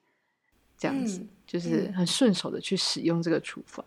[0.77, 3.85] 这样子、嗯、就是很顺手的去使用这个厨房。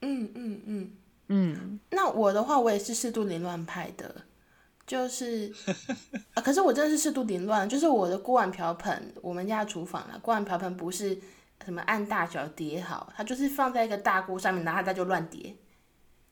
[0.00, 0.60] 嗯嗯嗯。
[0.64, 0.90] 嗯
[1.30, 4.24] 嗯，那我的话，我也是适度凌乱派的，
[4.86, 5.52] 就是
[6.32, 11.18] 啊，可是我真的是适度凌乱，就是我的锅碗瓢盆，我们家厨房啊，锅碗瓢盆不是
[11.64, 15.54] 什么按大小叠好，它就是放在一个大锅上面，然后它就乱叠。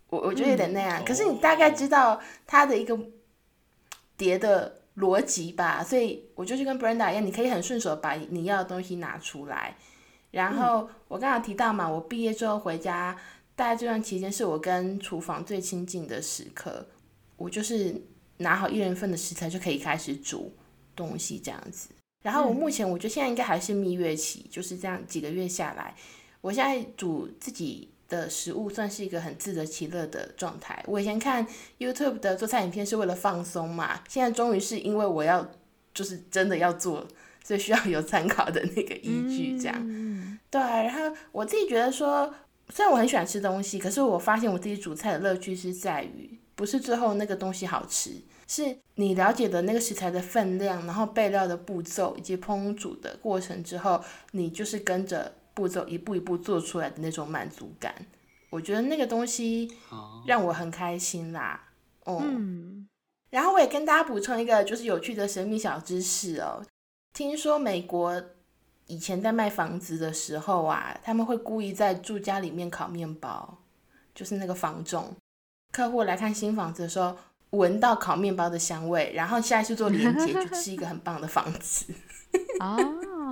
[0.09, 2.99] 我我觉得有点那样，嗯、可是你大概知道它的一个
[4.17, 9.77] 叠的逻辑吧，所以我就去跟 Brenda 一样，你可以很顺手把你要的东西拿出来。
[10.31, 13.17] 然后我刚刚提到嘛，我毕业之后回家。
[13.59, 16.87] 大概这段期间是我跟厨房最亲近的时刻，
[17.39, 17.99] 我就是
[18.37, 20.53] 拿好一人份的食材就可以开始煮
[20.95, 21.89] 东西这样子。
[22.27, 25.95] 然后我目前我觉得现在应该还是蜜月期，就是这样几个月下来，
[26.41, 30.83] 我现在煮自己的食物算是一个很自得其乐的状态。
[30.89, 31.47] 我以前看
[31.79, 35.49] YouTube 的做菜影片是为了放松嘛，现在终于是因为我要
[35.95, 37.07] 就是真的要做，
[37.45, 40.39] 所以需要有参考的那个依据这样。
[40.51, 42.35] 对，然后我自己觉得说。
[42.69, 48.11] 虽然我很喜欢吃东西，可是我发现我自己煮菜的乐趣是在于，不是最后那个东西好吃，
[48.47, 57.95] 是你了解的那个食材的分量，然后备料的步骤以及烹煮的过程之后，你就是跟着步骤一步一步做出来的那种满足感。
[58.51, 59.71] 我觉得那个东西
[60.27, 61.69] 让我很开心啦。
[62.05, 62.89] 哦、嗯，
[63.31, 66.63] 然后我也跟大家补充一个就是有趣的神秘小知识哦，
[67.13, 68.23] 听说美国。
[68.89, 73.59] 以前在卖房子的时候啊，他们会故意在住家里面烤面包，
[74.15, 75.13] 就是那个房仲，
[75.73, 77.17] 客户来看新房子的时候，
[77.51, 81.87] 闻到烤面包的香味，然后下一次做连接，就是一个很棒的房子。
[82.61, 82.77] 哦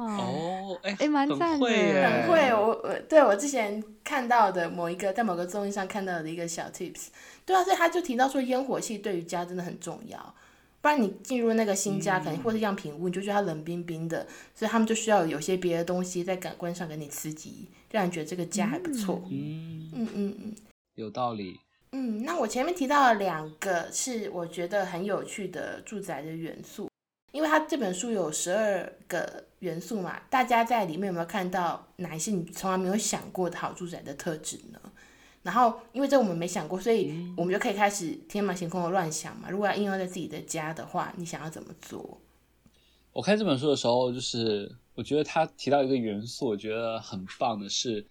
[0.07, 2.55] 哦，哎，蛮赞的，很会，很会。
[2.55, 7.09] 我我对我之前看到的某一个，在某个综艺上看到的一个小 tips，
[7.44, 10.35] 对啊，所以他就提到说，烟火气对于家真的很重要。
[10.81, 19.22] 不然你进入那个新家，可能或是样品屋，你就觉得它冷冰冰的，所以他们就需要有些别的东西在感官上给你刺激，让你觉得这个家还不错。
[19.31, 20.55] 嗯嗯嗯嗯，
[20.94, 21.59] 有道理。
[21.96, 26.90] 嗯，那我前面提到了两个是我觉得很有趣的住宅的元素，
[27.30, 34.80] 因为它这本书有十二个元素嘛，大家在里面有没有看到哪一些你从来没有想过的好住宅的特质呢？
[35.44, 39.48] 然后，因为这我们没想过，所以我们就可以开始天马行空的乱想嘛。
[39.48, 42.20] 如果要应用在自己的家的话，你想要怎么做？
[43.12, 48.04] 我看这本书的时候，就是我觉得他提到一个元素，我觉得很棒的是，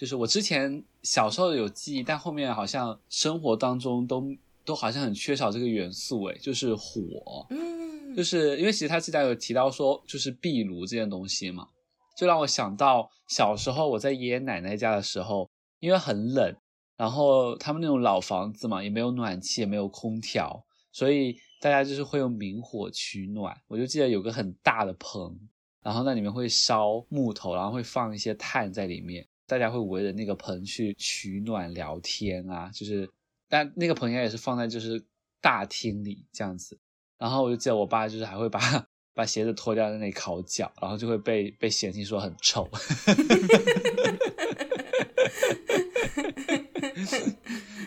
[0.00, 4.24] 就是我之前小时候有记忆，但后面好像生活当中都
[4.64, 7.46] 都好像很缺少这个元素，诶，就是火。
[7.50, 11.68] 嗯，就是因为其实他记得有提到说，就是壁炉这件东西嘛，
[12.16, 16.56] 就让我想到小时候我在爷爷奶奶家的时候，因为很冷。
[16.96, 23.54] 然后他们那种老房子嘛，也没有暖气，也没有空调，所以大家就是会用明火取暖。
[23.68, 25.38] 我就记得有个很大的棚，
[25.82, 32.70] 然后那里面会烧木头，然后会放一些炭在里面，大家会围着那个棚去取暖聊天啊。
[32.72, 33.10] 就是，
[33.48, 35.04] 但那个棚应该也是放在就是
[35.40, 36.78] 大厅里这样子。
[37.18, 38.60] 然后我就记得我爸就是还会把
[39.12, 42.70] 把鞋子脱掉在那里烤脚，然后就会被被嫌弃说很臭。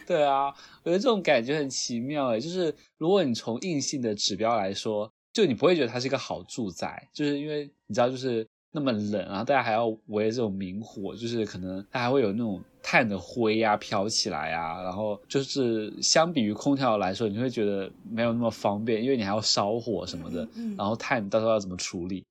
[0.05, 0.47] 对啊，
[0.83, 8.45] 我觉得这种感觉很奇妙诶，就是如果你从硬性的指标来说，就你不会觉得它是一个好住宅，就是因为你知道，就是
[8.75, 22.25] 那么冷，然后大家还要围着这种明火，就是可能它还会有那种炭的灰啊飘起来啊，然后就是相比于空调来说，你会觉得没有那么方便，因为你还要烧火什么的，然后炭到时候要怎么处理？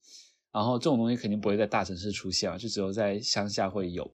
[0.53, 4.11] 然后这种东西肯定不会在大城市出现啊，就只有在乡下会有。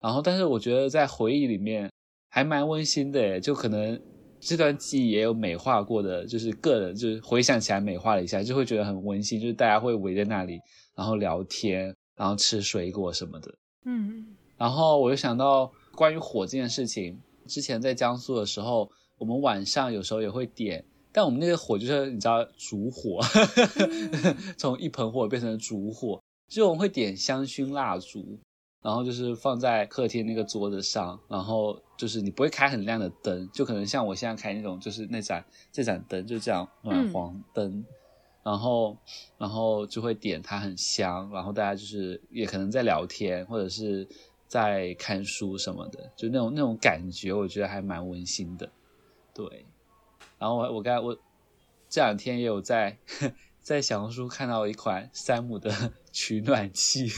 [0.00, 1.90] 然后，但是我觉得在回忆里面
[2.28, 4.00] 还蛮温馨的诶，就可能
[4.40, 10.60] 这段记忆也有美化过的，就是个人就是回想起来美化了一下，就会觉得很温馨，就是大家会围在那里，
[10.94, 13.54] 然后聊天，然后吃水果什么的。
[13.84, 14.36] 嗯。
[14.56, 20.84] 然后我就想到关于火这件事情，之前在江苏的时候，我们晚上有时候也会点。
[21.14, 23.20] 但我们那个火就是你知道烛火，
[24.56, 26.18] 从一盆火变成了烛火，
[26.48, 28.38] 就我们会点香薰蜡烛，
[28.82, 37.84] 然后就是放在客厅那个桌子上，然后就是你不会开很亮的灯，就可能像我现在开那种就是那盏这盏灯就这样暖黄灯，嗯、
[38.42, 38.96] 然后
[39.38, 44.08] 然后就会点它很香，然后大家就是也可能在聊天或者是
[44.48, 48.70] 在看书什么的，就那种那种感觉，我觉得还蛮温馨的，
[49.34, 49.66] 对。
[50.38, 51.16] 然后我我刚我
[51.88, 52.98] 这两天也有在
[53.60, 57.08] 在小红书看到一款山姆的取暖器，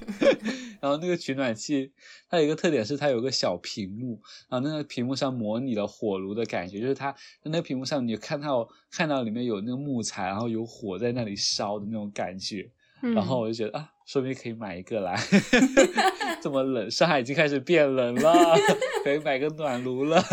[0.82, 1.92] 然后那个取暖器
[2.28, 7.14] 它有一个特点是它有个小屏幕，然后那个屏幕上模拟了火炉的感觉，就是它
[7.44, 12.68] 那个屏幕上你看到看到里面有那个木材，然后有火在那里烧的那种感觉，
[13.00, 15.16] 然后我就觉得啊，说不定可以买一个来，
[16.42, 18.56] 这么冷，上海已经开始变冷了，
[19.04, 20.22] 可以买个暖炉了。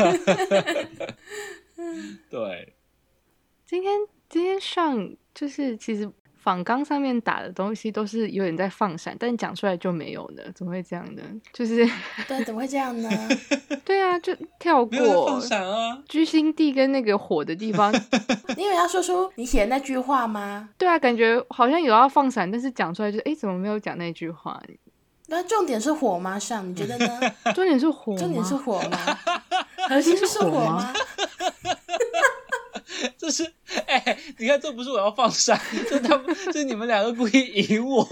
[2.29, 2.73] 对，
[3.65, 6.11] 今天今天上就是其实
[6.43, 10.43] 访纲上面打的东西都是有点在放闪，但讲出来就没有呢？
[10.53, 11.21] 怎么会这样呢？
[11.53, 11.89] 就是
[12.27, 13.09] 对，怎么会这样呢？
[13.85, 17.93] 对啊，就跳过放闪啊，居心地跟那个火的地方。
[18.57, 20.67] 你以为要说出你写的那句话吗？
[20.77, 24.61] 对啊，感觉好像有要放闪，但是讲出来就哎，怎么没有讲那句话？
[25.27, 26.37] 那重点是火吗？
[26.37, 27.19] 上你觉得呢？
[27.55, 28.97] 重点是火，重点是火吗？
[29.87, 30.93] 核心是火吗？
[33.17, 33.43] 这是
[33.85, 37.39] 哎、欸，你看，这不是我要放闪，这他们，这你们两个故意
[37.69, 38.07] 引我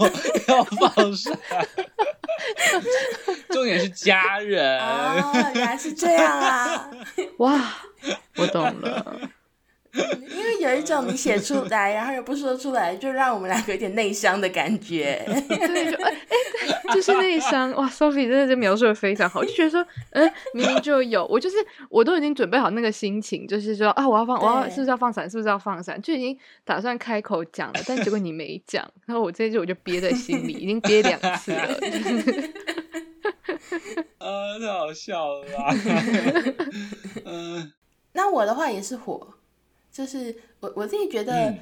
[0.48, 1.38] 要放闪。
[3.50, 6.90] 重点是家人哦，原来是这样啊！
[7.38, 7.62] 哇，
[8.36, 9.20] 我懂了。
[10.26, 15.22] 因为有一种你写出来，然后又不说出来，就让我们两个有点内伤的感觉。
[15.26, 17.70] 对，就哎哎，就是内伤。
[17.74, 21.56] 哇，Sophie 真的是描述的非常好，就觉得说，嗯，明明就有，我就是
[21.90, 31.68] 我都已经准备好那个心情，就是说啊，我要放，我要是不是要放闪，是不是要放闪，就已经打算开口讲了，但结果你没讲，然后我这一句我就憋在心里，已经憋两次了。
[34.18, 35.74] 呃，太好笑了吧？
[37.26, 37.72] 嗯，
[38.12, 39.34] 那我的话也是火。
[39.92, 41.54] 就是我我自己觉得，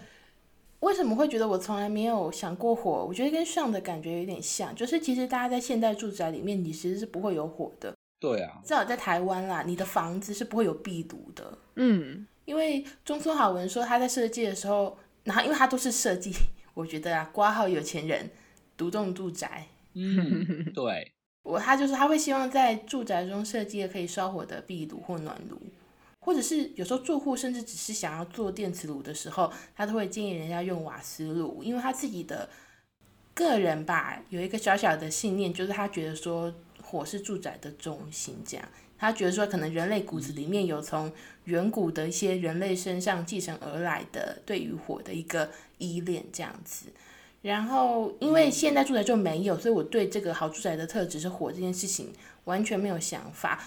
[0.80, 3.04] 为什么会觉得我从来没有想过火？
[3.06, 7.92] 我觉得跟上的感觉有点像，就是其实大家在现代住宅里面，你其实是不会有火的。
[8.20, 11.58] 对啊，至少在台湾啦，你的房子是不会有壁炉的。
[11.76, 16.30] 嗯，因为中村好文说他在设计的时候，然后因为他都是设计，
[16.74, 18.30] 我觉得啊，挂号有钱人
[18.76, 19.66] 独栋住宅。
[19.94, 21.10] 嗯，对，
[21.42, 25.58] 我他就是他会希望在住宅中设计可以烧火的壁炉或暖炉。
[26.22, 32.46] 或者是有时候住户甚至只是想要做电磁炉的时候，他都会建议人家用瓦斯炉，因为他自己的
[33.32, 38.68] 个人吧，有一个小小的信念，就是他觉得说火是住宅的中心，这样
[38.98, 41.10] 他觉得说可能人类骨子里面有从
[41.44, 46.92] 远古的一些人类身上继承而来的对于火的一个依恋这样子。
[47.40, 52.12] 然后因为现代住宅就没有，所以我对这个好住宅的特质是火这件事情
[52.44, 53.64] 完全没有想法。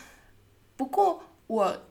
[0.77, 1.81] 不过我。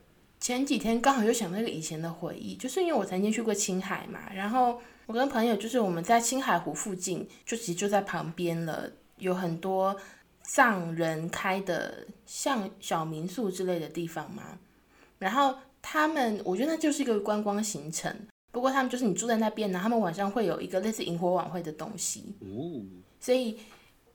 [0.43, 9.95] 前几天刚好又想到一个以前的回忆，就是因为我曾经去过青海嘛，然后我跟朋友就是我们在青海湖附近，就其实就在旁边了，有很多
[10.41, 14.59] 藏人开的像小民宿之类的地方嘛，
[15.17, 18.13] 然后他们我觉得那就是一个观光行程，
[18.51, 22.35] 不过他们就是你住在那边呢，他们晚上会有一个类似萤火晚会的东西，
[23.17, 23.57] 所以。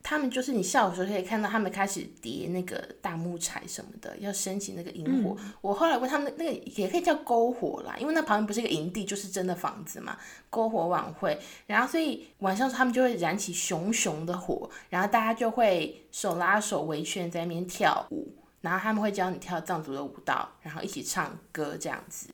[0.03, 5.37] 他们就是你下午的时候可以看到他们开始叠那个大木柴什么的，要升起那个萤火。
[5.39, 10.17] 嗯、我后来问他们，那个也可以叫篝火啦，因为那旁边不是一个营地，就是真的房子嘛。
[10.51, 18.33] 篝火晚会，然后所以晚上他们就会燃起熊熊的火，然后大家就会手拉手围圈在那边跳舞，
[18.63, 22.29] 然后他们会教你跳藏族的舞蹈，然后一起唱歌这样子。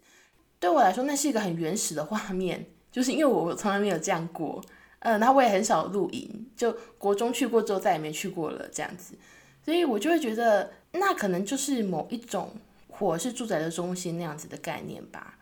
[0.61, 4.63] 对我来说，那是一个很原始的画面，就是因为我从来没有这样过。
[5.05, 9.15] 嗯，然后我也很少露营，就国中去过之后再也没去过了这样子，
[9.63, 12.51] 所以我就会觉得，那可能就是某一种
[12.89, 15.39] 火是住宅的中心那样子的概念吧。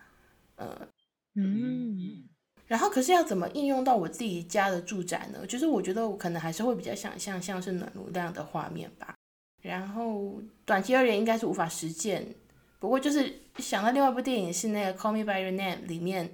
[0.57, 0.77] 呃、
[1.35, 1.43] 嗯
[1.97, 2.25] 嗯。
[2.67, 5.47] 然后，可是要怎么应用到我自己家的住宅呢？
[5.47, 9.15] 就是我觉得我可能还是会比较想象像是暖炉那样的画面吧。
[9.61, 12.27] 然后短期而言应该是无法实践。
[12.79, 16.33] 不过就是想到另外一部电影是那个《Call Me by Your Name》里面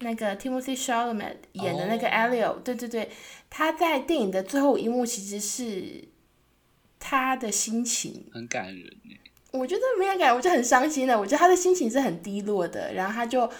[0.00, 2.58] 那个 Timothy Chalamet 演的那个 Elio，、oh.
[2.62, 3.10] 对对对，
[3.48, 6.06] 他在电影的最后一幕其实是
[6.98, 8.96] 他的心情很感人。
[9.52, 11.18] 我觉得没有感，我就很伤心的。
[11.18, 13.50] 我觉得他的心情是很低落的，然后他就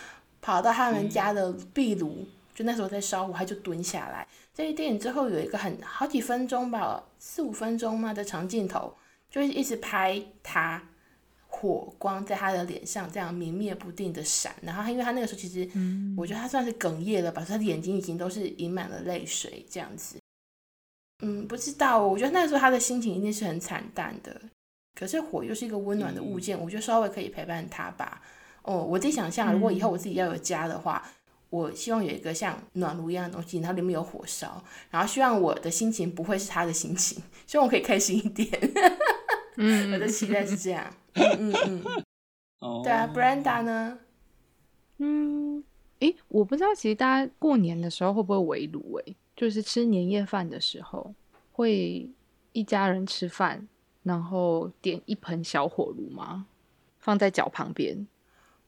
[0.42, 4.26] 跑到他们家的壁炉，嗯、就那时候在烧火，他就蹲下来。
[4.52, 8.94] 这电影之后有一个很好几分钟吧，四五分钟嘛的长镜头，
[9.30, 10.82] 就是一直拍他。
[11.60, 15.66] 火光在他的脸上这样明灭不定的闪，然后他因为他那个时候其实，
[16.16, 20.18] 我觉得他算是哽咽了吧，他的眼睛已经都是盈满了泪水这样子。
[21.22, 24.38] 嗯，不知道，我觉得那个时候他的心情一定是很惨淡的。
[24.94, 28.20] 可是火又是一个温暖的物件，我觉得稍微可以陪伴他吧。
[28.62, 31.02] 哦，我自己想象，如果以后我自己要有家的话，
[31.48, 38.50] 我希望有一个像暖炉一样的东西，然后里面有火烧，然后希望我的心情不会是他的心情，希望我可以开心一点。
[39.56, 40.92] 嗯，我的期待是这样。
[41.14, 41.82] 嗯嗯
[42.60, 43.98] 嗯，对啊，Brenda 呢？
[44.98, 45.62] 嗯，
[46.00, 48.96] 诶，我不知道，其实大家过年的时候会不会围炉？
[49.04, 51.14] 诶，就是吃年夜饭的时候，
[51.52, 52.08] 会
[52.52, 53.66] 一家人吃饭，
[54.02, 56.46] 然后点一盆小火炉吗？
[56.98, 58.06] 放在脚旁边。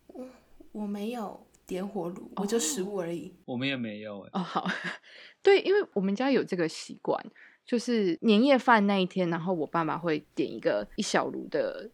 [0.08, 0.26] 我
[0.72, 3.32] 我没有点火炉，我就食物而已。
[3.44, 4.30] 我们也没有诶。
[4.32, 4.66] 哦，好，
[5.42, 7.22] 对，因为我们家有这个习惯，
[7.68, 11.88] 就是年夜饭那一天，然后我爸妈会点一个一小炉的。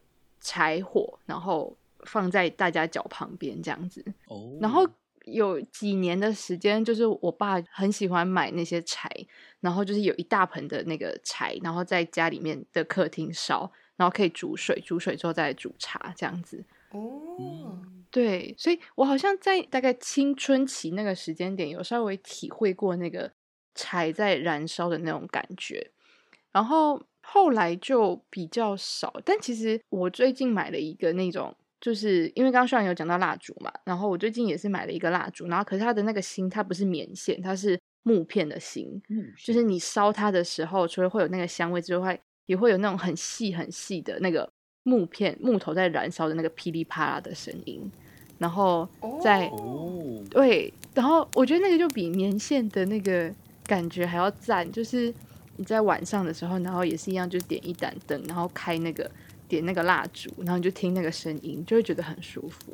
[0.47, 4.05] 柴火，然后放在大家脚旁边这样子。
[4.27, 4.61] Oh.
[4.61, 4.87] 然后
[5.23, 9.09] 有几年的时间，就是我爸很喜欢买那些柴，
[9.59, 16.63] 然后就是有一大盆的那个柴，然后在家里面的客厅烧，然后可以煮水，煮水之后再煮茶这样子。
[16.91, 17.71] 哦，oh.
[18.11, 23.31] 对，所以我好像在大概青春期那个时间点，有稍微体会过那个
[23.75, 25.91] 柴在燃烧的那种感觉，
[26.51, 26.99] 然后。
[27.27, 31.51] 后来就比较少，但其实我最近买了一个那种，
[31.81, 39.63] 就是因为刚刚虽然有讲到蜡烛嘛，然后我最近也是买了一个蜡烛，然后可是它的那个芯它不是棉线，它是木片的芯，嗯，就是。
[39.63, 44.47] 你烧它的时候，除了会有那个香味之外，也会有那种很细很细的那个
[44.83, 47.91] 木片木头在燃烧的那个噼里啪啦的声音，
[48.37, 48.87] 然后
[49.19, 53.33] 在哦，对，然后我觉得那个就比棉线的那个
[53.65, 55.13] 感觉还要赞，就是。
[55.57, 59.09] 你在晚上的时候，然后也是一样，就点一盏灯，然后开那个
[59.47, 62.73] 点那个蜡烛，然后你就听那个声音，就会觉得很舒服。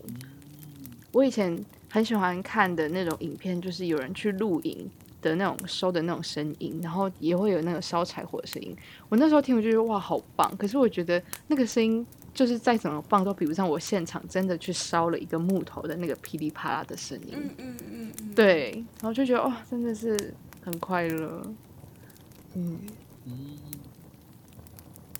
[1.11, 4.89] 我以前很喜欢看的那种影片，就是有人去露营
[5.21, 8.75] 的那种收的那种声音，然后也会有那个烧柴火的声音。
[9.09, 10.51] 我那时候听，我就觉得哇，好棒！
[10.57, 17.35] 可是我觉得那个声音就是再怎么棒，都比不上我现场真的去烧了一个木头的那个噼里啪啦的声音。
[17.35, 18.33] 嗯嗯嗯嗯。
[18.33, 18.71] 对，
[19.01, 21.43] 然后就觉得哇，真的是很快乐。
[22.53, 22.79] 嗯，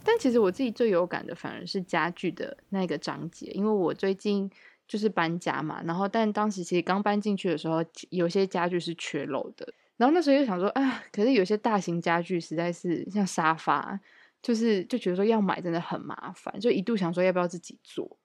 [0.04, 4.50] 但其实我自己最有感的反而是家具的那个章节，因为我最近
[4.88, 14.00] 就是搬家嘛，然后但当时其实刚搬进去的时候，有些家具是缺漏的，然后那时候又想说，啊，可是有些大型家具实在是像沙发，
[14.42, 18.18] 就是就觉得说要买真的很麻烦，就一度想说要不要自己做。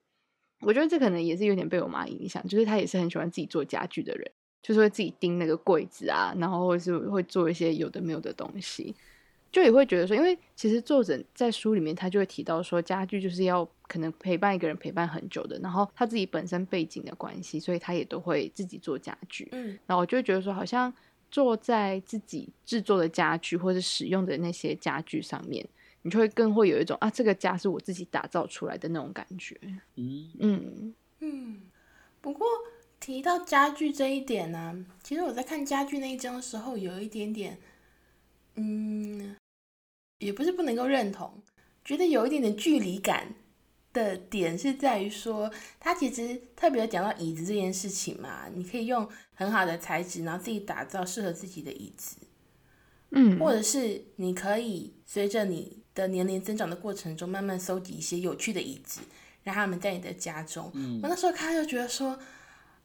[0.60, 4.32] 我觉得这可能也是有点被我妈影响，就是她也是很喜欢自己做家具的人。
[4.66, 8.92] 就是会自己盯那个柜子啊，然后或者是会做一些有的没有的东西，
[9.52, 19.48] 就也会觉得说，因为其实作者在书里面他就会提到说，家具就是要可能陪伴一个人陪伴很久的，然后他自己本身背景的关系，所以他也都会自己做家具。
[19.52, 20.92] 嗯，然后我就会觉得说，好像
[21.30, 25.64] 坐在自己制作的家具或者使用的那些家具上面，
[26.02, 29.56] 你就会更会有一种啊，这个家是我自己打造出来的那种感觉。
[29.94, 31.60] 嗯嗯嗯，
[32.20, 32.44] 不过。
[32.99, 37.59] 提到家具这一点呢、啊，其实我在看家具那一章的时候，有一点点，
[38.55, 39.36] 嗯，
[40.18, 41.40] 也不是不能够认同，
[41.84, 43.34] 觉得有一点点距离感
[43.92, 52.16] 的点是在于说，他其实特别讲到椅子这件事情嘛，你可以用很好的材质，然后自己打造适合自己的椅子，
[53.11, 59.03] 嗯，或者是你可以随着你的年龄增长的过程中，慢慢搜集一些有趣的椅子，
[59.44, 60.72] 让他们在你的家中。
[60.74, 62.18] 嗯，我那时候看就觉得说。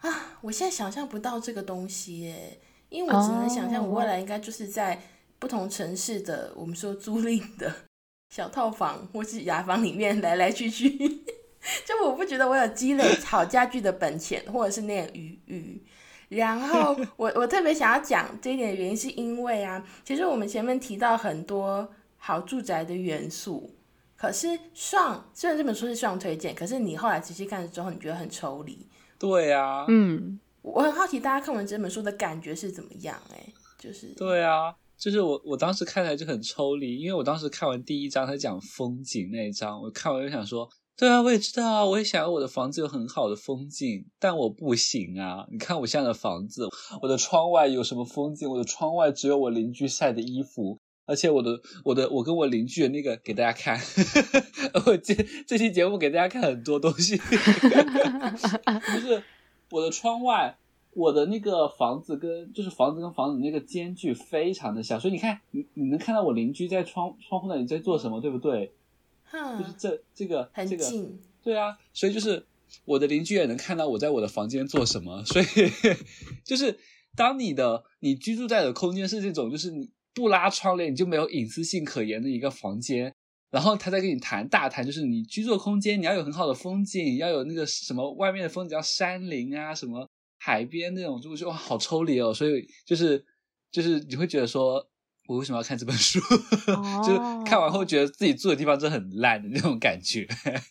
[0.01, 4.99] 啊，我现在想象不到这个东西耶，因为我只能想象我未来应该就是在
[5.39, 7.73] 不同城市的我们说租赁的
[8.29, 10.89] 小套房或是雅房里面来来去去，
[11.85, 15.83] 就我不觉得我有积累好家具的本钱或者是那个余裕。
[16.29, 21.87] 然后 我我特别想要讲这一点的原因是因为啊，其实我们前面提到很多
[22.17, 23.75] 好住宅的元素，
[24.15, 28.87] 可是上虽然这本书是上推荐，可是你后来仔细看了之后，你觉得很抽离。
[29.21, 33.15] 对啊，嗯，我很好奇大家看完这本书的感觉是怎么样？
[33.31, 40.67] 哎，就是对啊，就是我我当时看起来就很抽离，因为我当时看完第一章他讲风景那一章，我看完就想说，
[40.97, 45.45] 对啊，我也知道啊，我也想要我的房子有很好的风景，但我不行啊！
[45.51, 46.67] 你看我现在的房子，
[47.03, 48.49] 我的窗外有什么风景？
[48.49, 50.79] 我的窗外只有我邻居晒的衣服。
[51.11, 53.77] 而且我的我的我跟我邻居的那个给大家看，
[54.87, 55.13] 我这
[55.45, 57.17] 这期节目给大家看很多东西，
[58.95, 59.21] 就是
[59.69, 60.57] 我的窗外，
[60.93, 68.71] 我的那个房子跟就是房子跟房子那个间距非常的小，所以你看你你能看到我邻居在窗窗户那里在做什么，对不对？
[69.25, 71.11] 哼，就是这这个很近，这个，
[71.43, 72.45] 对啊，所以就是
[72.85, 75.45] 我的邻居也能看到我在我的房间做什么，所以
[76.45, 76.79] 就是
[77.17, 79.89] 当你的你居住在的空间是这种，就是你。
[80.13, 83.13] 不拉窗帘，你就没有隐私性可言的一个房间。
[83.49, 90.07] 然后他在跟你谈大谈，就是你居住空间，你要有很好的风景，要有那个什么外面的风景，叫山林啊，什么
[90.39, 92.33] 海边那种，就就哇，好抽离哦。
[92.33, 93.21] 所以就是
[93.69, 94.75] 就是你会觉得说，
[95.27, 96.17] 我为什么要看这本书？
[96.67, 100.25] 哦、 就是看完后觉得自己住的地方真的很烂的那种感觉。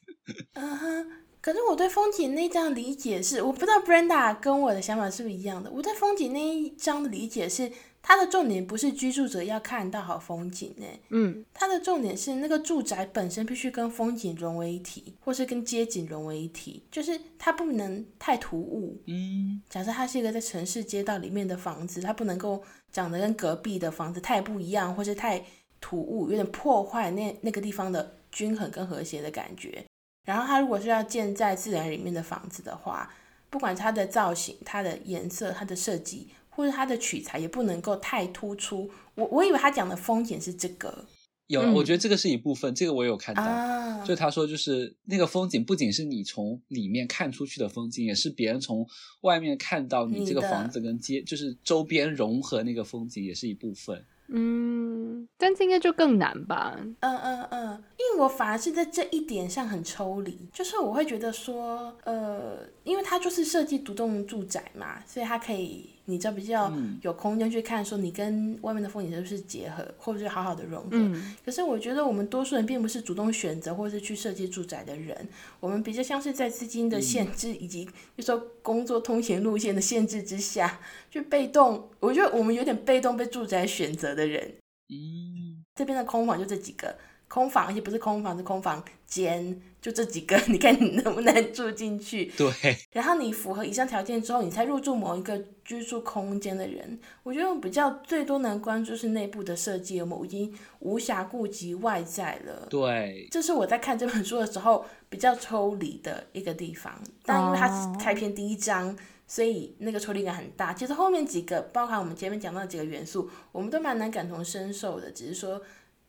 [0.54, 1.06] 嗯哼，
[1.42, 5.70] 可是我对风景那张理解是，我不知道 Brenda 跟我的想法是不是一样的。
[5.70, 7.70] 我对风景那一章的理解是。
[8.02, 19.00] 它的重点不是居住者要看到好风景呢，嗯，它的重点是那个住宅本身必须跟风景融为一体，或是跟街景融为一体，就是它不能太突兀。
[19.06, 25.44] 嗯，假设它是一个在城市街道里面的房子，它不能够长得跟隔壁的房子太不一样，或是太
[25.78, 29.84] 突兀，有点破坏那那个地方的均衡跟和谐的感觉。
[30.24, 33.12] 然后它如果是要建在自然里面的房子的话，
[33.50, 36.30] 不管它的造型、它的颜色、它的设计。
[36.50, 41.06] 或者它的取材也不能够太突出，我我以为他讲的风景是这个，
[41.46, 48.86] 有，嗯、我觉得这个是一部分，这个我有看到，啊、就他说就是那个风景不仅是你从里面看出去的风景，也是别人从
[49.22, 54.04] 外面看到你这个房子跟街，就是周边融合那个风景，也是一部分。
[54.32, 56.78] 嗯，但这应该就更难吧？
[57.00, 65.90] 嗯嗯嗯，因为我反而是在这一点上很抽离，就是我会觉得说，呃，因为它就是设计独栋住宅嘛，所以它可以。
[66.06, 66.72] 你就比较
[67.02, 70.88] 有空间去看，说你跟外面的风景是不是结合，或者是好好的融合。
[70.92, 75.28] 嗯、可是我觉得我们多数人并不是主动选择或者是去设计住宅的人，
[75.60, 80.80] 我们比较像是在资金的限制以及就说工作通勤路线的限制之下，
[81.10, 81.88] 去被动。
[82.00, 84.54] 我觉得我们有点被动被住宅选择的人。
[84.88, 86.94] 嗯，这边的空房就这几个。
[87.28, 92.24] 空房，而且不是空房，是空房间，就这几个， 你看你能不能住进去？
[92.36, 92.50] 对。
[92.90, 95.40] 然后你符合以上条件之后，你才入住某一个
[95.78, 102.66] 居住空间的人，我觉得我比较最多能关注是内部的设计，我们已经无暇顾及外在了。
[102.68, 103.28] 对。
[103.30, 108.98] 这是我在看这本书的时候比较抽离的一个地方，但因为它是开篇第一章，oh.
[109.28, 110.74] 所以那个抽离感很大。
[110.74, 115.62] 其实后面几个，包含我们前面讲到的几个元素，我们都蛮难感同身受的，只是说。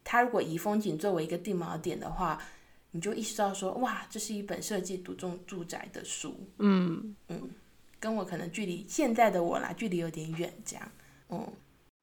[0.03, 2.41] 它如果以风景作为一个定锚点的话，
[2.89, 6.35] 你就意识到说，哇，这是一本设计独栋住宅的书。
[6.57, 7.47] 嗯嗯，
[8.01, 10.91] 跟我可能距离现在的我啦，距离有点远，这样。
[11.29, 11.47] 嗯，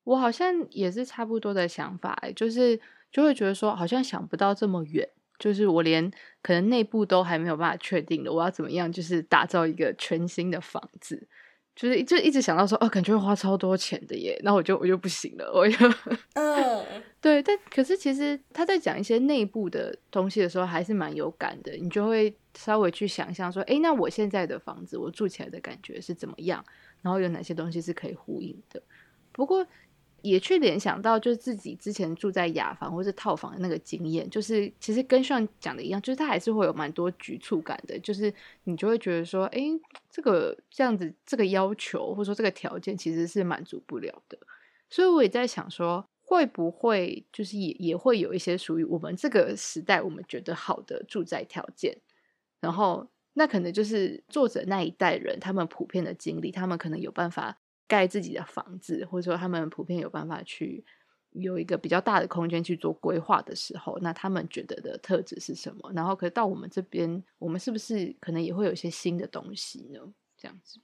[0.05, 2.81] 我好像也是差不多的想法，就是
[3.13, 5.07] 就会觉得说，好像想不到这么远，
[5.39, 11.29] 就是我连可能内部都还没有办法确定的，我要怎么样，就是打造一个全新的房子。
[11.79, 15.77] 就是就一直想到说，哦，感觉会花超多钱的耶，那我就我就不行了，我就，
[16.35, 16.85] 嗯，
[17.23, 26.65] 对，但可是其实他在讲一些内部的东西的时候，还是蛮有感的，你就会稍微去想象说，诶，那我现在的房子，我住起来的感觉是怎么样？
[27.01, 28.83] 然后有哪些东西是可以呼应的？
[29.31, 29.65] 不过。
[30.23, 38.33] 也去联想到，就是自己之前住在雅房或是套房的那个经验，就是其实跟上讲的一样，就是他还是会有蛮多局促感的，就是
[38.65, 39.61] 你就会觉得说，哎，
[40.11, 44.37] 这个这样子，这个要求或者说这个条件其实是满足不了的。
[44.91, 51.97] 所以我也在想说，会不会就是也也会有一些属于我们这个时代我们觉得好的住宅条件，
[52.61, 57.59] 然后那可能就是作者那一代人他们普遍的经历，他们可能有办法。
[57.89, 60.85] 盖自己的房子，或者说他们普遍有办法去
[61.33, 65.91] 有一个比较大的空间去做规划的时候，那他们觉得的特质是什么？
[65.95, 70.01] 然后，可是到我们这边，我们是不是可能也会有一些新的东西呢？
[70.37, 70.79] 这样子，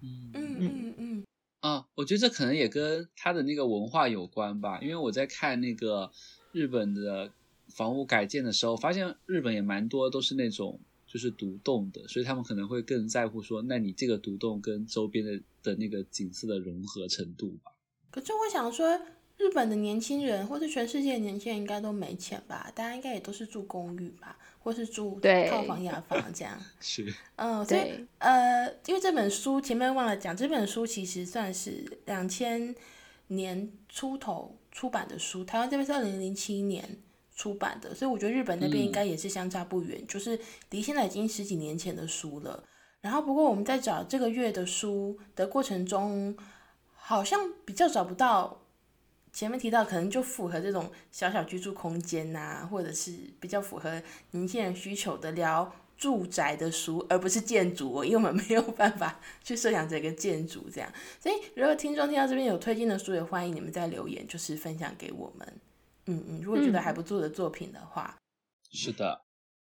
[0.00, 1.24] 嗯嗯嗯嗯
[1.60, 4.78] 啊，我觉得这可能也跟他的那个文化有关吧。
[4.80, 6.10] 因为我在看那个
[6.52, 7.30] 日本的
[7.68, 10.80] 房屋改建的时候，发现日本也蛮多都是那种。
[11.12, 17.72] 就是独栋的，所以他们可能会更在乎说，那你这个独栋跟周边的的那个景色的融合程度吧。
[18.12, 18.96] 可是我想说，
[19.36, 22.70] 日本的年轻人，或者全世界的年轻人，应该都没钱吧？
[22.76, 25.18] 大家应该也都是住公寓吧，或是住
[25.50, 26.56] 套房、雅房这样。
[26.78, 27.12] 是。
[27.34, 32.72] 嗯，所以呃，因为这本书前面忘了讲，这本书其实算是两千
[33.26, 36.98] 年出头出版的书，台湾这边是二零零七年
[37.40, 40.38] 出版的，所以我觉得日本那边应该也是相差不远，嗯、就是
[40.68, 42.62] 离现在已经十几年前的书了。
[43.00, 46.36] 然后，不过我们在找这个月的书的过程中，
[46.92, 48.60] 好像比较找不到。
[49.32, 60.92] 前面提到可能就符合这种小小居住空间呐、啊，或者是比较符合年轻人需求的聊住宅的书，而不是建筑，因为我们没有办法去设想这个建筑这样。
[61.18, 65.46] 所以如果听众听到这边有推荐的书，也欢迎你们在留言，就是分享给我们。
[66.10, 68.16] 嗯嗯，如果觉得还不错的作品的话，
[68.70, 69.20] 是的。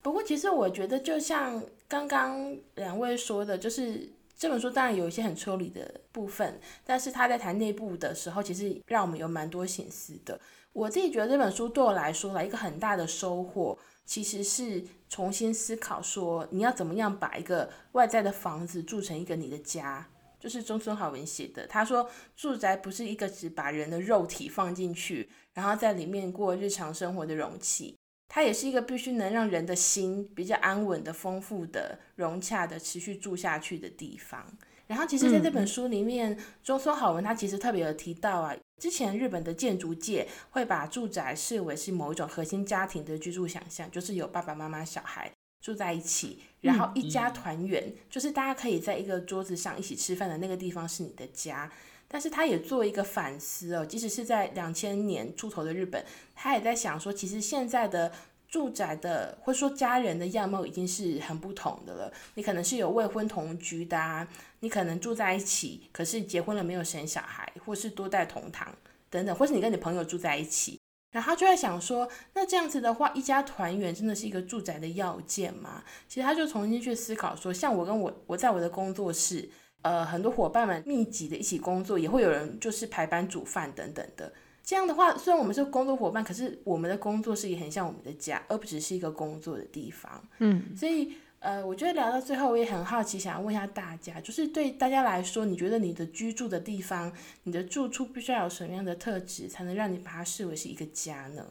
[0.02, 4.10] 不过其实我觉得，就像刚刚两位说的，就是。
[4.38, 10.42] 这本书当然有一些很抽离的部分，但是他在谈内部的时候，其实让我们有蛮多心思的。
[10.74, 20.08] 我自己觉得这本书对我来说，来一个很大的收获，其实是重新思考说，你要怎么样把一个外在的房子住成一个你的家。
[20.40, 27.96] 就是中村浩文写的，他说住宅不是一个只把人的肉体放进去，然后在里面过日常生活的容器。
[28.34, 34.46] 它也是一个必须能让人的心比较安稳的、丰富的、融洽的、持续住下去的地方。
[34.88, 45.30] 然后，其实在这本书里面，嗯、中村好文他其实特别有提到啊，之前日本的建筑界会把住宅视为是某一种核心家庭的居住想象，就是有爸爸妈妈、小孩
[45.62, 51.70] 住在一起，然后一家团圆，嗯、就是大家可以在一个桌子上一起吃饭的那个地方是你的家。
[52.14, 56.06] 但是他也做一个反思哦，即使是在两千年出头的日本，
[56.36, 58.12] 他也在想说，其实现在的
[58.50, 62.12] 住宅的或者说家人的样貌已经是很不同的了。
[62.34, 64.28] 你可能是有未婚同居的啊，
[64.60, 68.76] 你可能住在一起，可是结婚了没有生小孩，或是多代同堂
[69.10, 70.78] 等等，或是你跟你朋友住在一起，
[71.14, 75.82] 然后他就在想说，那这样子的话，一家团圆真的是一个住宅的要件吗？
[76.10, 79.50] 其实他就重新去思考说，像我跟我我在我的工作室。
[79.82, 84.32] 呃，很多伙伴们密集的一起工作，也会有人就是排班煮饭等等的。
[84.64, 90.24] 这样的话，虽然我们是工作伙伴，可是我们的工作室也很像我们的家，而不只是一个工作的地方。
[90.38, 97.12] 嗯，所以呃，我觉得聊到最后，我也很好奇，想要问一下大家，就是对大家来说，你觉得你的居住的地方，
[97.44, 101.44] 你的住处必须要有什么样的特质，才能让你把它视为是一个家呢？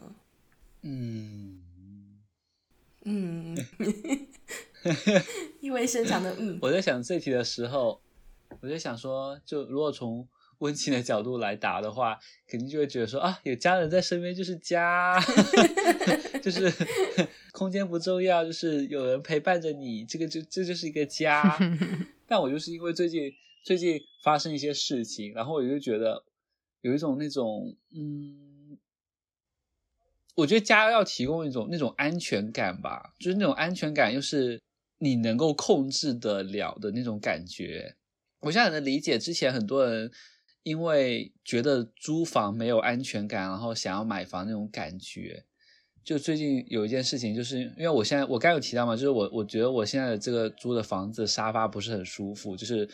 [0.82, 1.60] 嗯
[3.02, 3.58] 嗯，
[5.60, 6.58] 意味深长的嗯。
[6.62, 8.00] 我在想这题的时候。
[8.60, 10.26] 我就想说，就如果从
[10.60, 15.18] 温情的角度来答的话，肯定就会觉得说啊，有家人在身边就是家，
[16.42, 16.70] 就是
[17.52, 21.56] 空间不重要，就是有人陪伴着你，这个就这就是一个家。
[22.26, 23.32] 但我就是因为最近
[23.64, 26.22] 最近发生一些事情，然后我就觉得
[26.82, 28.76] 有一种那种嗯，
[30.34, 34.60] 我觉得家要提供一种那种安全感吧，就是那种安全感又是
[34.98, 37.96] 你能够控制得了的那种感觉。
[38.40, 40.10] 我现在能理解之前很多人
[40.62, 45.44] 因为觉得租房没有安全感，然后想要买房那种感觉。
[46.02, 52.88] 就最近有一件事情，就是因为我现在我刚有提到嘛，就是我我觉得我现在的这个租的房子沙发不是很舒服，就是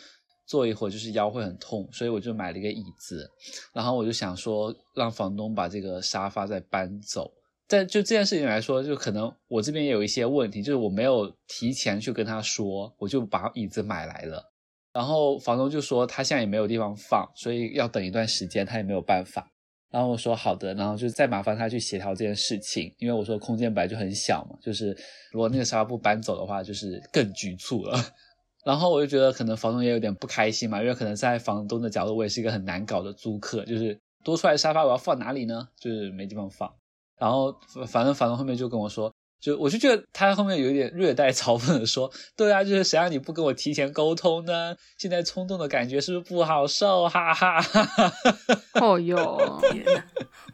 [0.45, 3.29] 坐一会儿就是腰会很痛，所以我就买了一个椅子，
[3.73, 7.31] 然后我就想说让房东把这个沙发再搬走。
[7.69, 14.53] 但就这件事情来说，就可能我这边也有一些问题，就是我没有提前去跟他说，我就把椅子买来了。
[14.97, 19.47] 然后房东就说他现在也没有地方放，所以要等一段时间，他也没有办法。
[19.91, 24.97] 然后我说好的，然后就再麻烦他去协调这件事情，因为我说空间本来就很小嘛，就是
[25.31, 27.95] 如果那个沙发不搬走的话，就是更局促了。
[28.65, 35.67] 然后我就觉得可能房东也有点不开心嘛，因为可能在房东的角度，我也是一个很难搞的租客，就是多出来的沙发我要放哪里呢？
[35.79, 36.73] 就是没地方放。
[37.19, 39.13] 然后反正房东后面就跟我说。
[39.39, 44.75] 就我就觉得他后面有一点略带嘲讽的说，对啊，就是谁让你不跟我提前沟通呢？
[44.97, 47.07] 现在冲动的感觉是不是不好受？
[47.07, 48.51] 哈哈哈哈哈！
[48.81, 50.05] 哦哟， 天哪！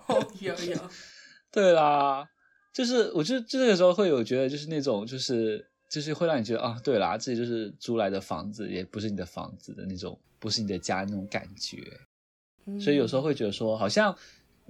[0.07, 0.89] 哦哟哟，
[1.49, 2.27] 对啦，
[2.73, 11.77] 就是我就这个时候会有觉得就是那种就是就是会让你觉得啊，对啦，这就是租来的房子，也不是你的房子的那种，不是你的家那种感觉。
[12.65, 14.13] 嗯、所以有时候会觉得说，好像。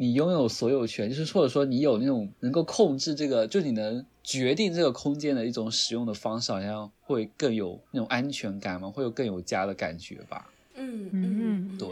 [0.04, 10.51] 你拥有所有权，就是或者说你有那种能够控制这个，就你能决定这个空间的一种使用的方式，好像会更有那种安全感嘛，会有更有家的感觉吧。
[10.74, 11.89] 嗯嗯，嗯对。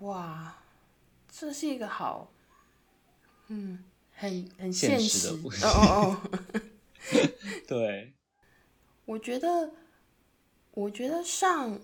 [0.00, 0.56] 哇，
[1.30, 2.28] 这是一个好，
[3.46, 3.78] 嗯，
[4.12, 5.64] 很很现实，现实的故事。
[5.64, 6.60] 哦哦哦。
[7.68, 8.12] 对。
[9.04, 9.70] 我觉得，
[10.72, 11.78] 我觉得上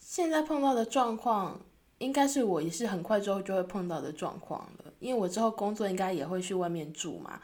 [0.00, 1.60] 现在碰到的状况。
[1.98, 7.40] 应该是我也是很快之后就会碰到的状况了，因为我之后工作应该也会去外面住嘛。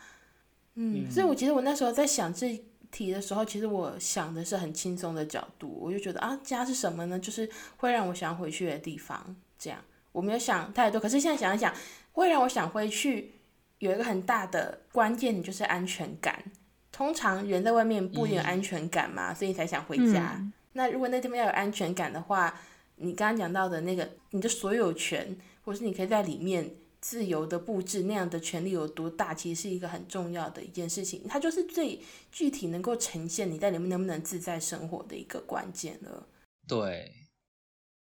[0.74, 7.18] 嗯，嗯，所以我其实我那时候在想这题的时候，其实我想的是很轻松的角度，我就觉得啊，家是什么呢？
[7.18, 9.36] 就是会让我想回去的地方。
[9.58, 9.78] 这样
[10.12, 11.72] 我没有想太多，可是现在想一想，
[12.12, 13.32] 会让我想回去，
[13.78, 16.42] 有一个很大的关键就是安全感。
[16.90, 20.34] 通常人在外面不有安全感嘛，嗯、所以才想回家。
[20.38, 22.60] 嗯、那如果那地方要有安全感的话，
[23.00, 26.76] 你刚刚讲到的那个你的所有权，或是你可以在里面。
[27.02, 31.22] 自由的布置那样的权利有多大，其实是一个很重要的一件事情。
[31.26, 31.98] 它就是最
[32.30, 36.26] 具体能够呈现你在里面能不能自在生活的一个关键了。
[36.68, 37.10] 对。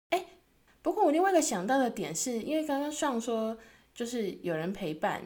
[0.08, 0.26] 哎，
[0.82, 3.56] 不过我另外一个想到的点是，因为刚刚上说
[3.94, 5.22] 就是有人陪伴，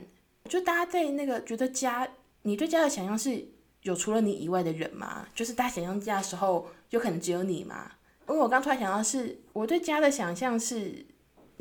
[0.47, 2.07] 就大家在那个觉得家，
[2.43, 3.49] 你对家的想象是
[3.81, 5.27] 有除了你以外的人吗？
[5.35, 7.93] 就是大家想象家的时候，有可能只有你吗？
[8.29, 11.07] 因为我刚突然想到是，我对家的想象是。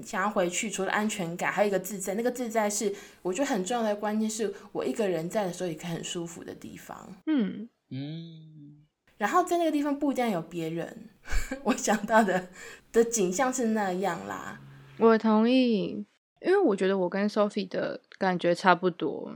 [0.03, 2.15] 想要回去，除了安全感，还有一个自在。
[2.15, 2.91] 那个自在是
[3.21, 7.15] 我觉得很重要的关键，是我一个人在的时候也可以很舒服的地方。
[7.27, 8.83] 嗯嗯。
[9.19, 11.09] 然后在那个地方不一定有别人，
[11.63, 12.49] 我想到的
[12.91, 14.59] 的景象是那样啦。
[14.97, 16.03] 我同意，
[16.41, 19.31] 因为我觉得我跟 Sophie 的感觉差不多。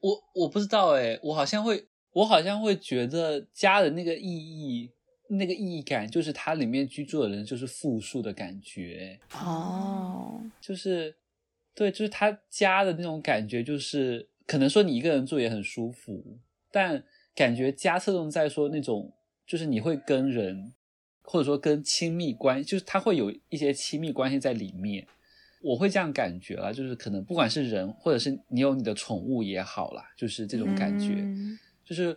[0.00, 4.90] 我我不知道哎，我好像会，我好像会觉得家的那个意义。
[5.30, 9.20] 那个意义感就是它里面居住的人就是复数的感觉。
[9.34, 11.14] 哦，就是
[11.74, 16.38] 对，就是他家的那种感觉，就是可能说你一个人住也很舒服，
[16.72, 17.04] 但
[17.34, 19.12] 感觉家侧重在说那种，
[19.46, 20.72] 就是你会跟人
[21.22, 25.06] 或者说跟亲密关系，就是他会有一些亲密关系在里面，
[25.60, 32.16] 我会这样感觉啦，就是可能不管是人或者是你有你的宠物也好啦，就是这种感觉，嗯、就是。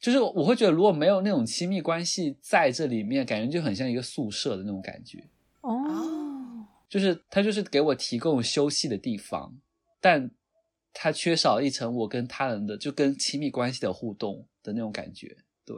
[0.00, 5.24] 就是我会觉得，如果没有那种亲密关系在这里面，感觉就很像一个宿舍的那种感觉。
[5.62, 9.58] 哦，就是他就是给我提供休息的地方，
[10.00, 10.30] 但
[10.92, 15.36] 他缺少一层我跟他人的就跟亲密关系的互动的那种感觉。
[15.64, 15.76] 对，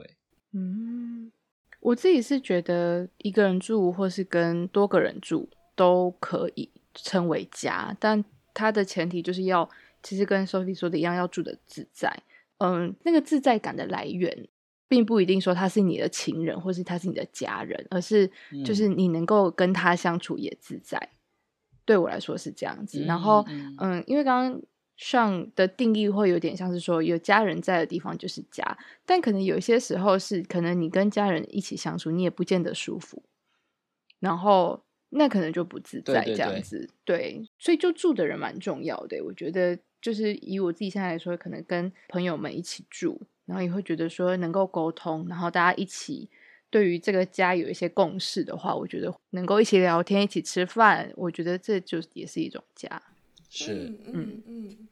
[0.52, 1.32] 嗯，
[1.80, 9.68] 我自己是觉得一个人住或是跟多个人住都可以称为家，但它的前提就是要，
[10.02, 12.22] 其实跟 Sophie 说的一样，要住的自在。
[12.60, 14.46] 嗯，那个自在感的来源，
[14.86, 18.30] 并不一定说他是你的情人，或是他是你的家人，而是
[18.66, 20.98] 就是你能够跟他相处也自在。
[20.98, 21.16] 嗯、
[21.86, 23.02] 对我来说是这样子。
[23.04, 24.62] 然后，嗯，嗯，因为刚刚
[24.96, 33.22] 上的定义会有点像是说，有家人在的地方就是家，但可能有一些时候是，可能你跟家人一起相处，你也不见得舒服，
[34.18, 36.90] 然后那可能就不自在这样子。
[37.06, 39.78] 对，对，对，对，所以就住的人蛮重要的，我觉得。
[40.00, 46.28] 就是以我自己现在来说，可能跟朋友们一起住，然后也会觉得说能够沟通，然后大家一起
[46.70, 53.02] 对于这个家有一些共识的话，我觉得能够一起聊天、一起吃饭，我觉得这就也是一种家。
[53.48, 54.88] 是，嗯嗯嗯。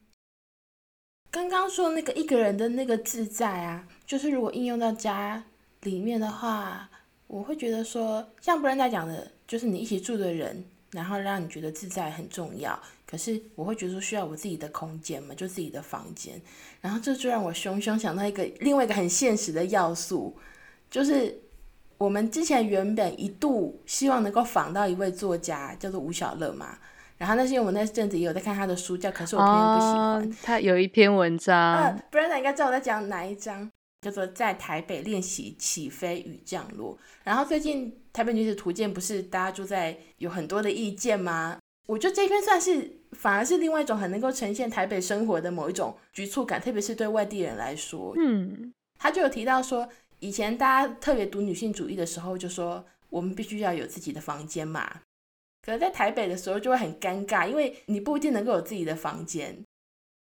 [1.31, 5.43] 刚刚说那个一个人的那个自在啊，就是如果应用到家
[5.83, 6.89] 里面的话，
[7.27, 12.77] 我会觉得说，像 Brenda 讲的，就是你一起住的人，然后让你觉得自在很重要。
[13.09, 16.39] 可是我会觉得说需要我自己的空间嘛，就自己的房间，
[16.79, 20.37] 然后这就让我熊熊想到一个另外一个很现实的要素，
[20.91, 21.35] 就是
[21.97, 26.77] 我们之前原本一度希望能够访到一位作家叫做吴小乐嘛，
[27.17, 30.31] 然后那是因为我那阵子也有在看他的书叫，可是我偏偏不喜欢。
[30.31, 33.67] 哦、他有一篇文章，呃、不然他应该知道我在讲哪一章，
[34.01, 36.95] 叫做在台北练习起飞与降落。
[37.23, 41.57] 然后最近台北女子图鉴不是大家就在有很多的意见吗？
[41.89, 42.95] 我觉得这篇算是。
[43.13, 48.13] 反而是另外一种很能够呈现台北生活的某一种局促感，特别是对外地人来说。
[48.15, 55.01] 嗯，他就有提到说，以前大家特别读女性主义的时候，就说我们必须要有自己的房间嘛。
[55.65, 59.65] 可是在台北的时候就会很尴尬，因为你不一定能够有自己的房间。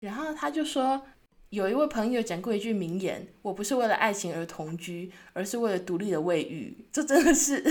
[0.00, 1.02] 然后他就说，
[1.50, 7.62] 有一位朋友讲过一句名言：“我不是为了爱情而同居，而是为了独立的卫浴。”这真的是。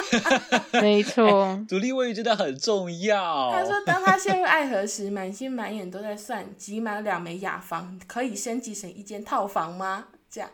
[0.80, 3.52] 没错，欸，独立卫浴真的很重要。
[3.52, 10.08] 他说，当他陷入爱河时，满心满眼都在算，集满了两枚雅房，可以升级成一间套房吗？
[10.30, 10.50] 这样，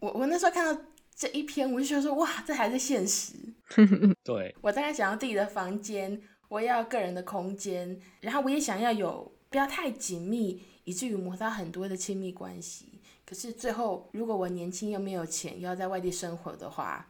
[0.00, 0.82] 我我那时候看到
[1.16, 3.34] 这一篇，我就觉得说，哇，这还是现实。
[4.24, 13.00] 对，我大概想要自己的房间，我也要个人的空间，然后我也想要有不要太紧密，以至于摩擦很多的亲密关系。
[13.24, 17.06] 可是最后，如果我年轻又没有钱，又要在外地生活的话，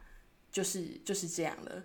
[0.55, 1.83] 就是就是这样了，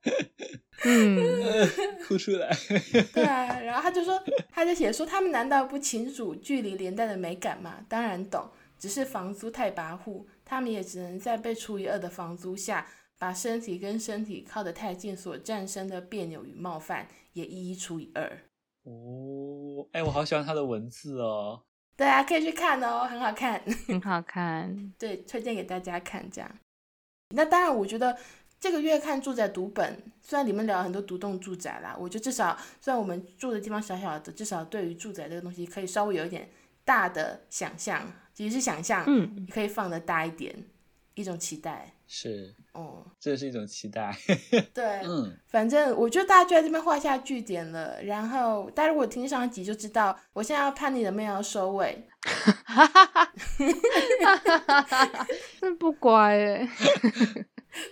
[0.82, 1.68] 嗯，
[2.08, 2.48] 哭出来。
[3.12, 4.18] 对啊，然后他就说，
[4.50, 7.84] 他就写说，他们难道不清楚距离连带的美感吗？
[7.86, 8.48] 当然懂，
[8.78, 18.24] 只是房租太跋扈，他们也只能在被除以二的房租下，把身体跟身体靠得太近所产生的别扭与冒犯也一一除以二。
[18.84, 21.64] 哦，哎，我好喜欢他的文字哦。
[21.94, 24.94] 对啊，可以去看哦，很好看，很好看。
[24.98, 26.58] 对，推荐给大家看这样。
[27.30, 28.16] 那当然，我觉得
[28.60, 36.48] 这个月看住宅读本，虽然你们聊了很多独栋住宅啦，我觉得至少虽然我们住的地方小小的，至少对于住宅这个东西可以稍微有一点
[36.84, 40.54] 大的想象，其实是想象，嗯，可以放的大一点，
[41.16, 41.92] 一种期待。
[42.06, 44.16] 是，哦，这是一种期待。
[44.72, 48.00] 对，嗯，反正我觉得大家就在这边画下句点了。
[48.04, 52.06] 然后大家如果听上一集就知道，我现在要叛逆的妹要收尾。
[52.20, 53.24] 哈哈哈哈
[54.82, 55.26] 哈！
[55.60, 56.68] 真不乖哎。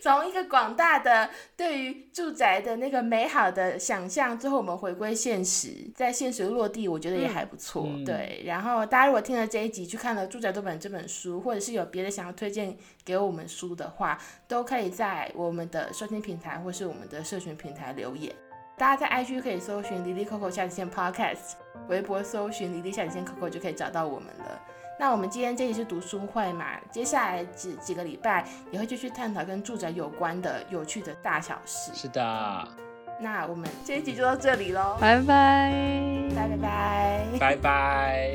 [0.02, 7.84] 从一个广大的对于住宅的那个美好的想象，最后我们回归现实，在现实落地，我觉得也还不错。
[7.86, 14.18] 嗯、对，然后大家如果听了这一集，去看了《住宅多本》这本书，或者是有别的想要推荐给我们书的话，
[14.48, 18.34] 都可以在我们的收听平台或是我们的社群平台留言。
[18.76, 21.52] 大家在 IG 可以搜寻“离离 Coco 下底线 Podcast”，
[21.88, 24.60] 微博搜寻“哩哩下底线扣扣”就可以找到我们了。
[24.98, 31.90] 那我们今天这里是读书会嘛，接下来几几个礼拜也会继续探讨跟住宅有关的有趣的大小事。
[31.92, 32.68] 是的，
[33.20, 35.72] 那我们这一集就到这里喽，拜拜，
[36.36, 38.30] 拜拜拜拜拜，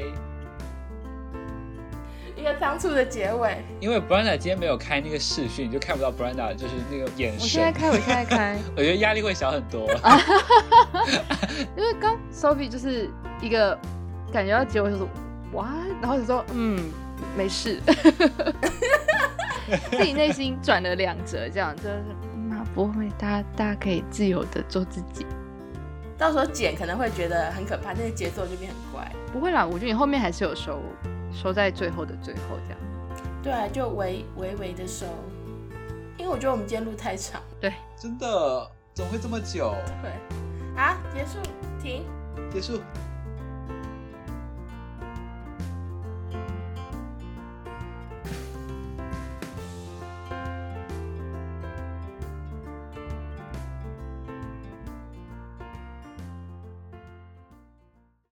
[2.35, 3.63] 一个仓促的结尾。
[3.79, 7.41] 因为 Brenda 今天没有开那个视讯，你就看不到 Brenda 就是那个眼神。
[7.41, 9.89] 我现在开，我现在开， 我觉得压力会小很多。
[11.77, 13.09] 因为刚 Sophie 就是
[13.41, 13.79] 一个
[14.29, 15.07] 感觉要结尾就是。
[15.53, 15.69] 哇，
[16.01, 16.79] 然后就说嗯，
[17.35, 17.79] 没事，
[19.91, 22.03] 自己内心转了两折，这样就是
[22.49, 25.25] 那不会，大家大家可以自由的做自己。
[26.17, 29.09] 到时候剪可能会觉得很可怕，那个节奏就变很怪。
[29.31, 30.81] 不会啦，我觉得你后面还是有收，
[31.31, 32.79] 收在最后的最后这样。
[33.41, 35.05] 对啊，就微微微的收，
[36.17, 37.41] 因为我觉得我们今天录太长。
[37.61, 39.73] 对，真的怎么会这么久？
[40.01, 40.11] 对，
[40.75, 41.39] 好，结束，
[41.81, 42.03] 停，
[42.51, 42.81] 结束。